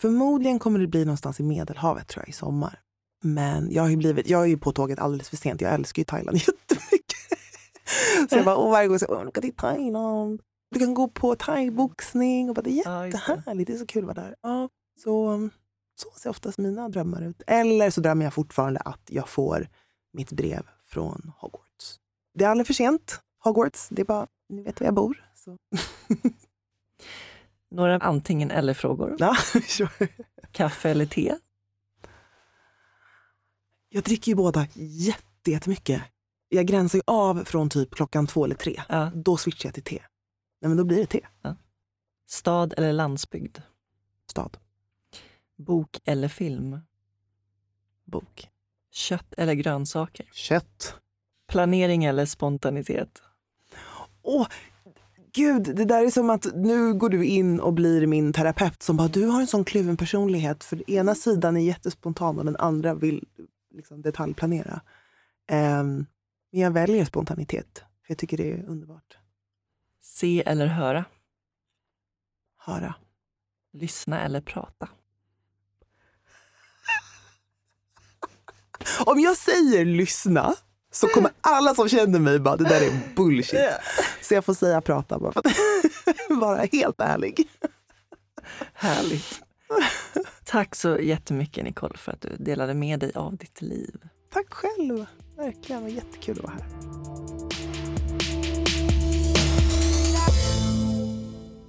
[0.00, 2.80] Förmodligen kommer det bli någonstans i Medelhavet tror jag i sommar.
[3.22, 5.60] Men jag har ju blivit, jag är ju på tåget alldeles för sent.
[5.60, 7.16] Jag älskar ju Thailand jättemycket.
[8.30, 10.42] Så jag bara, varje gång så jag åka till Thailand.
[10.70, 13.66] Du kan gå på thaiboxning och bara, det är jättehärligt.
[13.66, 14.34] Det är så kul att vara där.
[14.42, 14.68] Ja,
[15.02, 15.48] så,
[16.00, 17.42] så ser oftast mina drömmar ut.
[17.46, 19.68] Eller så drömmer jag fortfarande att jag får
[20.12, 21.98] mitt brev från Hogwarts.
[22.34, 23.20] Det är aldrig för sent.
[23.44, 25.24] Hogwarts, det är bara, ni vet var jag bor.
[25.34, 25.56] Så.
[27.70, 29.16] Några antingen eller-frågor?
[29.18, 29.34] Ja,
[29.68, 30.08] sure.
[30.52, 31.36] Kaffe eller te?
[33.88, 36.02] Jag dricker ju båda jätte- jättemycket.
[36.48, 38.82] Jag gränsar ju av från typ klockan två eller tre.
[38.88, 39.10] Ja.
[39.14, 40.02] Då switchar jag till te.
[40.60, 41.26] Nej, men då blir det te.
[42.26, 43.58] Stad eller landsbygd?
[44.30, 44.56] Stad.
[45.56, 46.80] Bok eller film?
[48.04, 48.48] Bok.
[48.90, 50.28] Kött eller grönsaker?
[50.32, 50.94] Kött.
[51.48, 53.22] Planering eller spontanitet?
[54.22, 54.46] Åh,
[55.32, 58.96] gud, det där är som att nu går du in och blir min terapeut som
[58.96, 60.64] bara, du har en sån kluven personlighet.
[60.64, 63.28] För ena sidan är jättespontan och den andra vill
[63.74, 64.80] liksom detaljplanera.
[65.50, 66.06] Ehm,
[66.52, 67.74] men jag väljer spontanitet.
[67.76, 69.18] För jag tycker det är underbart.
[70.02, 71.04] Se eller höra?
[72.58, 72.94] Höra.
[73.72, 74.88] Lyssna eller prata?
[79.06, 80.54] Om jag säger lyssna
[80.90, 83.60] så kommer alla som känner mig bara, det där är bullshit.
[84.22, 85.54] Så jag får säga prata bara för att
[86.40, 87.48] vara helt ärlig.
[88.74, 89.40] Härligt.
[90.44, 93.96] Tack så jättemycket Nicole för att du delade med dig av ditt liv.
[94.32, 95.06] Tack själv.
[95.36, 96.66] Verkligen, var jättekul att vara här.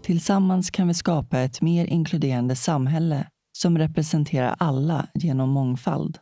[0.03, 6.17] Tillsammans kan vi skapa ett mer inkluderande samhälle som representerar alla genom mångfald.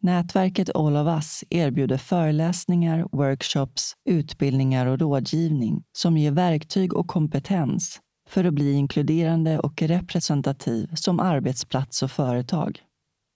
[0.00, 8.00] Nätverket All of Us erbjuder föreläsningar, workshops, utbildningar och rådgivning som ger verktyg och kompetens
[8.28, 12.82] för att bli inkluderande och representativ som arbetsplats och företag.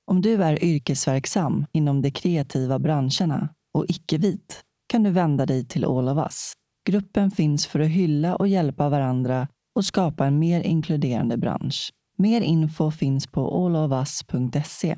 [0.06, 5.84] Om du är yrkesverksam inom de kreativa branscherna och icke-vit kan du vända dig till
[5.84, 6.52] All of Us.
[6.86, 11.92] Gruppen finns för att hylla och hjälpa varandra och skapa en mer inkluderande bransch.
[12.18, 14.96] Mer info finns på allofus.se.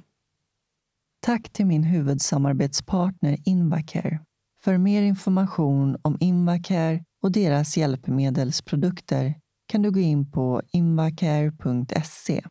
[1.24, 4.20] Tack till min huvudsamarbetspartner Invacare.
[4.64, 9.34] För mer information om Invacare och deras hjälpmedelsprodukter
[9.68, 12.44] kan du gå in på invacare.se.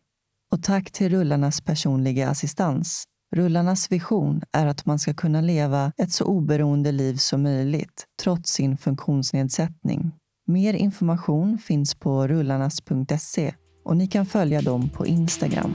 [0.52, 3.04] Och tack till Rullarnas personliga assistans.
[3.36, 8.52] Rullarnas vision är att man ska kunna leva ett så oberoende liv som möjligt trots
[8.52, 10.12] sin funktionsnedsättning.
[10.48, 13.54] Mer information finns på rullarnas.se
[13.86, 15.74] och ni kan följa dem på Instagram.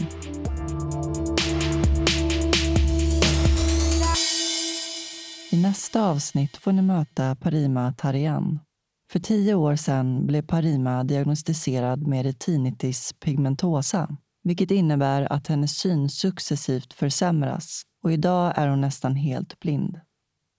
[5.50, 8.60] I nästa avsnitt får ni möta Parima Tarian.
[9.12, 16.08] För tio år sedan blev Parima diagnostiserad med retinitis pigmentosa, vilket innebär att hennes syn
[16.08, 20.00] successivt försämras och idag är hon nästan helt blind.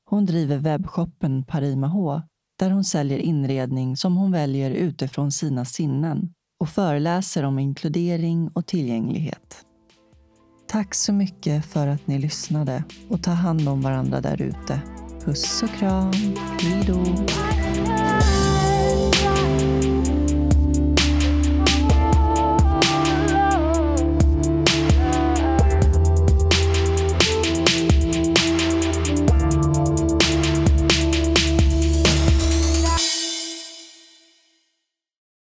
[0.05, 2.21] Hon driver webbshoppen Parima H
[2.59, 8.65] där hon säljer inredning som hon väljer utifrån sina sinnen och föreläser om inkludering och
[8.65, 9.65] tillgänglighet.
[10.71, 14.81] Tack så mycket för att ni lyssnade och ta hand om varandra där ute.
[15.25, 16.11] Puss och kram.
[16.61, 17.03] Hej då.